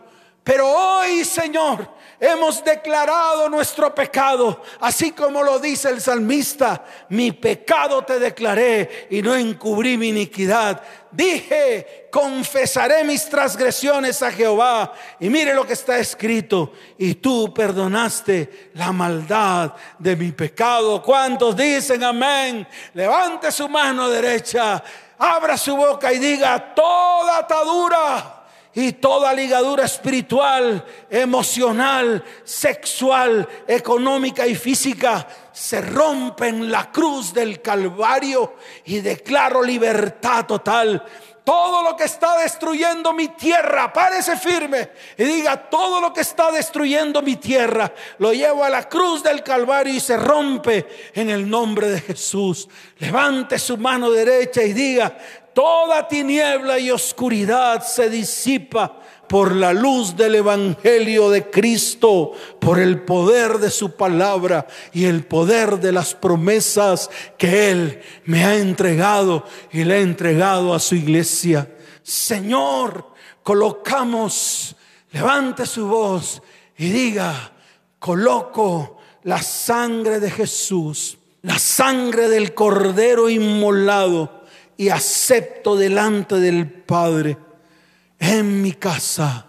Pero 0.45 0.71
hoy, 0.71 1.25
Señor, 1.25 1.96
hemos 2.21 2.63
declarado 2.65 3.49
nuestro 3.49 3.95
pecado, 3.95 4.63
así 4.81 5.13
como 5.13 5.43
lo 5.43 5.59
dice 5.59 5.91
el 5.91 6.01
salmista, 6.01 6.85
mi 7.11 7.33
pecado 7.33 8.03
te 8.03 8.19
declaré 8.19 9.09
y 9.11 9.23
no 9.23 9.35
encubrí 9.35 9.97
mi 9.97 10.09
iniquidad. 10.09 10.83
Dije, 11.11 12.09
confesaré 12.11 13.05
mis 13.05 13.29
transgresiones 13.29 14.23
a 14.23 14.31
Jehová. 14.31 14.93
Y 15.21 15.31
mire 15.31 15.55
lo 15.55 15.67
que 15.67 15.73
está 15.73 15.99
escrito, 15.99 16.73
y 16.99 17.15
tú 17.15 17.53
perdonaste 17.55 18.71
la 18.75 18.93
maldad 18.93 19.73
de 19.99 20.17
mi 20.17 20.33
pecado. 20.33 21.03
¿Cuántos 21.03 21.57
dicen 21.57 22.05
amén? 22.05 22.67
Levante 22.95 23.51
su 23.51 23.69
mano 23.69 24.09
derecha, 24.09 24.83
abra 25.19 25.57
su 25.57 25.77
boca 25.77 26.13
y 26.13 26.19
diga, 26.19 26.75
toda 26.75 27.39
atadura 27.39 28.36
y 28.77 28.93
toda 28.93 29.33
ligadura 29.33 29.87
espiritual, 29.87 30.85
emocional, 31.09 32.23
sexual, 32.45 33.49
económica 33.67 34.47
y 34.47 34.55
física 34.55 35.27
se 35.51 35.81
rompe 35.81 36.49
en 36.49 36.71
la 36.71 36.93
cruz 36.93 37.33
del 37.33 37.63
Calvario 37.63 38.57
y 38.85 39.01
declaro 39.01 39.63
libertad 39.63 40.45
total. 40.45 41.03
Todo 41.43 41.85
lo 41.85 41.97
que 41.97 42.05
está 42.05 42.37
destruyendo 42.39 43.15
mi 43.15 43.29
tierra, 43.29 43.91
párese 43.95 44.37
firme 44.37 44.91
y 45.17 45.25
diga, 45.25 45.57
todo 45.71 45.99
lo 45.99 46.13
que 46.13 46.21
está 46.21 46.53
destruyendo 46.53 47.23
mi 47.23 47.37
tierra, 47.37 47.91
lo 48.19 48.35
llevo 48.35 48.63
a 48.63 48.69
la 48.69 48.87
cruz 48.91 49.23
del 49.23 49.43
Calvario 49.43 49.95
y 49.95 50.01
se 50.01 50.19
rompe 50.19 50.87
en 51.15 51.31
el 51.31 51.49
nombre 51.49 51.89
de 51.89 52.01
Jesús. 52.03 52.69
Levante 52.99 53.59
su 53.59 53.79
mano 53.79 54.11
derecha 54.11 54.63
y 54.63 54.75
diga, 54.75 55.17
toda 55.57 56.07
tiniebla 56.07 56.79
y 56.79 56.91
oscuridad 56.91 57.83
se 57.83 58.11
disipa 58.11 59.01
por 59.27 59.57
la 59.57 59.73
luz 59.73 60.15
del 60.15 60.35
Evangelio 60.35 61.31
de 61.31 61.49
Cristo, 61.49 62.33
por 62.61 62.79
el 62.79 63.01
poder 63.07 63.57
de 63.57 63.71
su 63.71 63.97
palabra 63.97 64.67
y 64.93 65.07
el 65.07 65.25
poder 65.25 65.81
de 65.81 65.93
las 65.93 66.15
promesas 66.15 67.09
que 67.39 67.71
Él 67.71 68.03
me 68.27 68.45
ha 68.45 68.59
entregado 68.59 69.45
y 69.73 69.85
le 69.85 69.95
ha 69.95 70.01
entregado 70.01 70.75
a 70.75 70.79
su 70.79 70.95
iglesia. 70.95 71.75
Señor, 72.03 73.15
colocamos, 73.43 74.77
levante 75.13 75.65
su 75.65 75.89
voz 75.89 76.43
y 76.77 76.91
diga, 76.91 77.53
coloco 77.99 78.99
la 79.23 79.41
sangre 79.41 80.21
de 80.21 80.31
Jesús, 80.31 81.17
la 81.41 81.59
sangre 81.59 82.29
del 82.29 82.53
Cordero 82.53 83.31
inmolado 83.31 84.36
y 84.77 84.89
acepto 84.89 85.77
delante 85.77 86.37
del 86.37 86.69
Padre 86.69 87.37
en 88.19 88.63
mi 88.63 88.73
casa, 88.73 89.47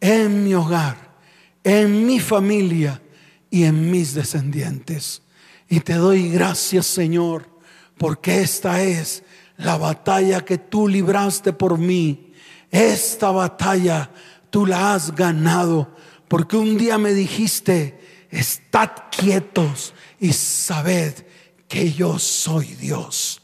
en 0.00 0.44
mi 0.44 0.54
hogar, 0.54 1.16
en 1.62 2.06
mi 2.06 2.20
familia 2.20 3.00
y 3.50 3.64
en 3.64 3.90
mis 3.90 4.14
descendientes. 4.14 5.22
Y 5.68 5.80
te 5.80 5.94
doy 5.94 6.30
gracias, 6.30 6.86
Señor, 6.86 7.48
porque 7.98 8.40
esta 8.40 8.82
es 8.82 9.22
la 9.56 9.76
batalla 9.76 10.44
que 10.44 10.58
tú 10.58 10.88
libraste 10.88 11.52
por 11.52 11.78
mí. 11.78 12.32
Esta 12.70 13.30
batalla 13.30 14.10
tú 14.50 14.66
la 14.66 14.94
has 14.94 15.14
ganado, 15.14 15.94
porque 16.28 16.56
un 16.56 16.76
día 16.76 16.98
me 16.98 17.12
dijiste, 17.12 18.26
estad 18.30 18.90
quietos 19.10 19.94
y 20.18 20.32
sabed 20.32 21.14
que 21.68 21.92
yo 21.92 22.18
soy 22.18 22.66
Dios. 22.74 23.43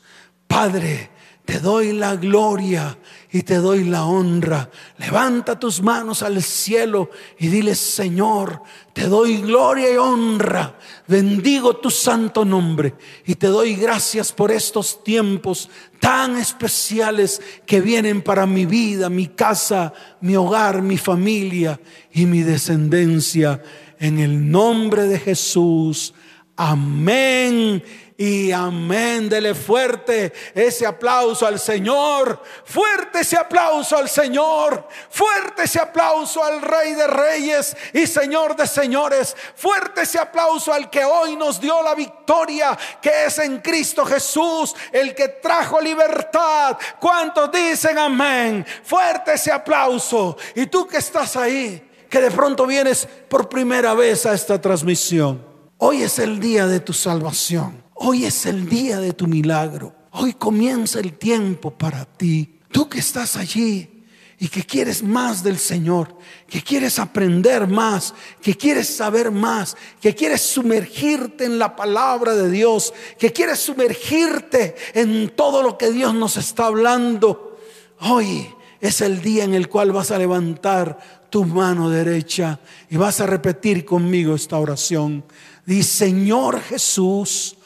Padre, 0.50 1.10
te 1.44 1.60
doy 1.60 1.92
la 1.92 2.16
gloria 2.16 2.98
y 3.30 3.44
te 3.44 3.54
doy 3.54 3.84
la 3.84 4.04
honra. 4.04 4.68
Levanta 4.98 5.60
tus 5.60 5.80
manos 5.80 6.24
al 6.24 6.42
cielo 6.42 7.08
y 7.38 7.46
dile, 7.46 7.76
Señor, 7.76 8.60
te 8.92 9.06
doy 9.06 9.42
gloria 9.42 9.94
y 9.94 9.96
honra. 9.96 10.76
Bendigo 11.06 11.76
tu 11.76 11.88
santo 11.88 12.44
nombre 12.44 12.94
y 13.24 13.36
te 13.36 13.46
doy 13.46 13.76
gracias 13.76 14.32
por 14.32 14.50
estos 14.50 15.04
tiempos 15.04 15.70
tan 16.00 16.36
especiales 16.36 17.40
que 17.64 17.80
vienen 17.80 18.20
para 18.20 18.44
mi 18.44 18.66
vida, 18.66 19.08
mi 19.08 19.28
casa, 19.28 19.92
mi 20.20 20.34
hogar, 20.34 20.82
mi 20.82 20.98
familia 20.98 21.80
y 22.12 22.26
mi 22.26 22.42
descendencia. 22.42 23.62
En 24.00 24.18
el 24.18 24.50
nombre 24.50 25.04
de 25.04 25.20
Jesús. 25.20 26.12
Amén 26.56 27.82
y 28.20 28.52
amén. 28.52 29.30
Dele 29.30 29.54
fuerte 29.54 30.30
ese 30.54 30.84
aplauso 30.84 31.46
al 31.46 31.58
Señor. 31.58 32.42
Fuerte 32.66 33.20
ese 33.20 33.38
aplauso 33.38 33.96
al 33.96 34.10
Señor. 34.10 34.86
Fuerte 35.08 35.62
ese 35.62 35.80
aplauso 35.80 36.44
al 36.44 36.60
Rey 36.60 36.92
de 36.92 37.06
Reyes 37.06 37.74
y 37.94 38.06
Señor 38.06 38.54
de 38.56 38.66
Señores. 38.66 39.34
Fuerte 39.54 40.02
ese 40.02 40.18
aplauso 40.18 40.70
al 40.70 40.90
que 40.90 41.02
hoy 41.02 41.34
nos 41.34 41.58
dio 41.62 41.82
la 41.82 41.94
victoria, 41.94 42.78
que 43.00 43.24
es 43.24 43.38
en 43.38 43.58
Cristo 43.60 44.04
Jesús, 44.04 44.76
el 44.92 45.14
que 45.14 45.28
trajo 45.28 45.80
libertad. 45.80 46.76
¿Cuántos 47.00 47.50
dicen 47.50 47.96
amén? 47.96 48.66
Fuerte 48.84 49.32
ese 49.32 49.50
aplauso. 49.50 50.36
Y 50.54 50.66
tú 50.66 50.86
que 50.86 50.98
estás 50.98 51.36
ahí, 51.36 51.90
que 52.10 52.20
de 52.20 52.30
pronto 52.30 52.66
vienes 52.66 53.08
por 53.30 53.48
primera 53.48 53.94
vez 53.94 54.26
a 54.26 54.34
esta 54.34 54.60
transmisión. 54.60 55.42
Hoy 55.78 56.02
es 56.02 56.18
el 56.18 56.38
día 56.38 56.66
de 56.66 56.80
tu 56.80 56.92
salvación. 56.92 57.88
Hoy 58.02 58.24
es 58.24 58.46
el 58.46 58.66
día 58.66 58.98
de 58.98 59.12
tu 59.12 59.26
milagro. 59.26 59.94
Hoy 60.12 60.32
comienza 60.32 61.00
el 61.00 61.18
tiempo 61.18 61.70
para 61.70 62.06
ti. 62.06 62.60
Tú 62.72 62.88
que 62.88 62.98
estás 62.98 63.36
allí 63.36 64.04
y 64.38 64.48
que 64.48 64.64
quieres 64.64 65.02
más 65.02 65.42
del 65.42 65.58
Señor, 65.58 66.16
que 66.48 66.62
quieres 66.62 66.98
aprender 66.98 67.66
más, 67.66 68.14
que 68.40 68.56
quieres 68.56 68.88
saber 68.88 69.30
más, 69.30 69.76
que 70.00 70.14
quieres 70.14 70.40
sumergirte 70.40 71.44
en 71.44 71.58
la 71.58 71.76
palabra 71.76 72.34
de 72.34 72.50
Dios, 72.50 72.94
que 73.18 73.34
quieres 73.34 73.58
sumergirte 73.58 74.76
en 74.94 75.28
todo 75.36 75.62
lo 75.62 75.76
que 75.76 75.90
Dios 75.92 76.14
nos 76.14 76.38
está 76.38 76.68
hablando. 76.68 77.58
Hoy 78.00 78.48
es 78.80 79.02
el 79.02 79.20
día 79.20 79.44
en 79.44 79.52
el 79.52 79.68
cual 79.68 79.92
vas 79.92 80.10
a 80.10 80.16
levantar 80.16 81.28
tu 81.28 81.44
mano 81.44 81.90
derecha 81.90 82.60
y 82.88 82.96
vas 82.96 83.20
a 83.20 83.26
repetir 83.26 83.84
conmigo 83.84 84.34
esta 84.34 84.56
oración. 84.56 85.22
Dice, 85.66 86.06
Señor 86.06 86.62
Jesús, 86.62 87.58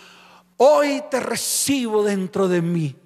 Hoy 0.57 1.03
te 1.11 1.21
recibo 1.21 2.03
dentro 2.03 2.49
de 2.49 2.63
mí 2.63 2.97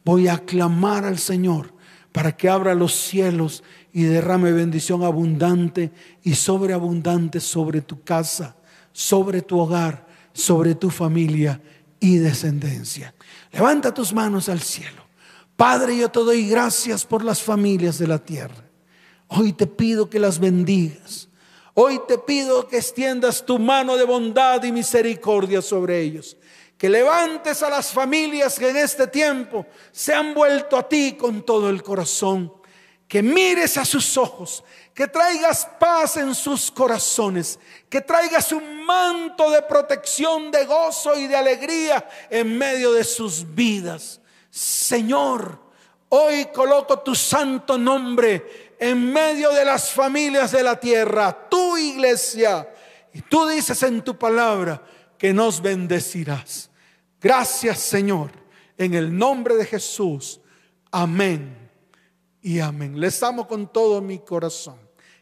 voy 0.04 0.28
a 0.28 0.38
clamar 0.38 1.04
al 1.04 1.18
Señor 1.18 1.72
para 2.12 2.36
que 2.36 2.48
abra 2.48 2.74
los 2.74 2.94
cielos 2.94 3.62
y 3.92 4.04
derrame 4.04 4.52
bendición 4.52 5.02
abundante 5.02 5.92
y 6.22 6.34
sobreabundante 6.34 7.40
sobre 7.40 7.80
tu 7.80 8.02
casa, 8.02 8.56
sobre 8.92 9.42
tu 9.42 9.58
hogar, 9.58 10.06
sobre 10.32 10.74
tu 10.74 10.90
familia 10.90 11.60
y 12.00 12.16
descendencia. 12.16 13.14
Levanta 13.52 13.94
tus 13.94 14.12
manos 14.12 14.48
al 14.48 14.60
cielo. 14.60 15.02
Padre, 15.56 15.96
yo 15.96 16.10
te 16.10 16.20
doy 16.20 16.48
gracias 16.48 17.04
por 17.04 17.24
las 17.24 17.42
familias 17.42 17.98
de 17.98 18.06
la 18.06 18.18
tierra. 18.18 18.64
Hoy 19.28 19.52
te 19.52 19.66
pido 19.66 20.10
que 20.10 20.18
las 20.18 20.38
bendigas. 20.38 21.28
Hoy 21.74 22.00
te 22.06 22.18
pido 22.18 22.68
que 22.68 22.76
extiendas 22.76 23.44
tu 23.44 23.58
mano 23.58 23.96
de 23.96 24.04
bondad 24.04 24.62
y 24.62 24.72
misericordia 24.72 25.62
sobre 25.62 26.00
ellos. 26.00 26.36
Que 26.76 26.88
levantes 26.88 27.62
a 27.62 27.70
las 27.70 27.92
familias 27.92 28.58
que 28.58 28.68
en 28.68 28.76
este 28.76 29.06
tiempo 29.06 29.66
se 29.90 30.12
han 30.12 30.34
vuelto 30.34 30.76
a 30.76 30.88
ti 30.88 31.16
con 31.18 31.42
todo 31.42 31.70
el 31.70 31.82
corazón. 31.82 32.52
Que 33.08 33.22
mires 33.22 33.76
a 33.76 33.84
sus 33.84 34.16
ojos, 34.16 34.64
que 34.94 35.06
traigas 35.06 35.68
paz 35.78 36.16
en 36.16 36.34
sus 36.34 36.70
corazones, 36.70 37.58
que 37.88 38.00
traigas 38.00 38.52
un 38.52 38.84
manto 38.84 39.50
de 39.50 39.62
protección, 39.62 40.50
de 40.50 40.64
gozo 40.64 41.18
y 41.18 41.26
de 41.26 41.36
alegría 41.36 42.08
en 42.30 42.56
medio 42.56 42.92
de 42.92 43.04
sus 43.04 43.54
vidas. 43.54 44.20
Señor, 44.50 45.58
hoy 46.08 46.46
coloco 46.54 47.00
tu 47.00 47.14
santo 47.14 47.76
nombre 47.76 48.71
en 48.82 49.12
medio 49.12 49.52
de 49.52 49.64
las 49.64 49.92
familias 49.92 50.50
de 50.50 50.60
la 50.64 50.74
tierra, 50.80 51.48
tu 51.48 51.76
iglesia. 51.76 52.68
Y 53.14 53.20
tú 53.22 53.46
dices 53.46 53.80
en 53.84 54.02
tu 54.02 54.18
palabra 54.18 54.82
que 55.16 55.32
nos 55.32 55.62
bendecirás. 55.62 56.68
Gracias 57.20 57.78
Señor, 57.78 58.32
en 58.76 58.94
el 58.94 59.16
nombre 59.16 59.54
de 59.54 59.66
Jesús. 59.66 60.40
Amén 60.90 61.70
y 62.40 62.58
amén. 62.58 62.98
Les 62.98 63.22
amo 63.22 63.46
con 63.46 63.72
todo 63.72 64.00
mi 64.00 64.18
corazón. 64.18 64.80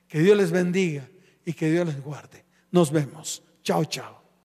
Que 0.08 0.20
Dios 0.20 0.38
les 0.38 0.50
bendiga 0.50 1.06
y 1.44 1.52
que 1.52 1.70
Dios 1.70 1.86
les 1.86 2.02
guarde. 2.02 2.46
Nos 2.70 2.90
vemos. 2.90 3.42
Chao, 3.62 3.84
chao. 3.84 4.19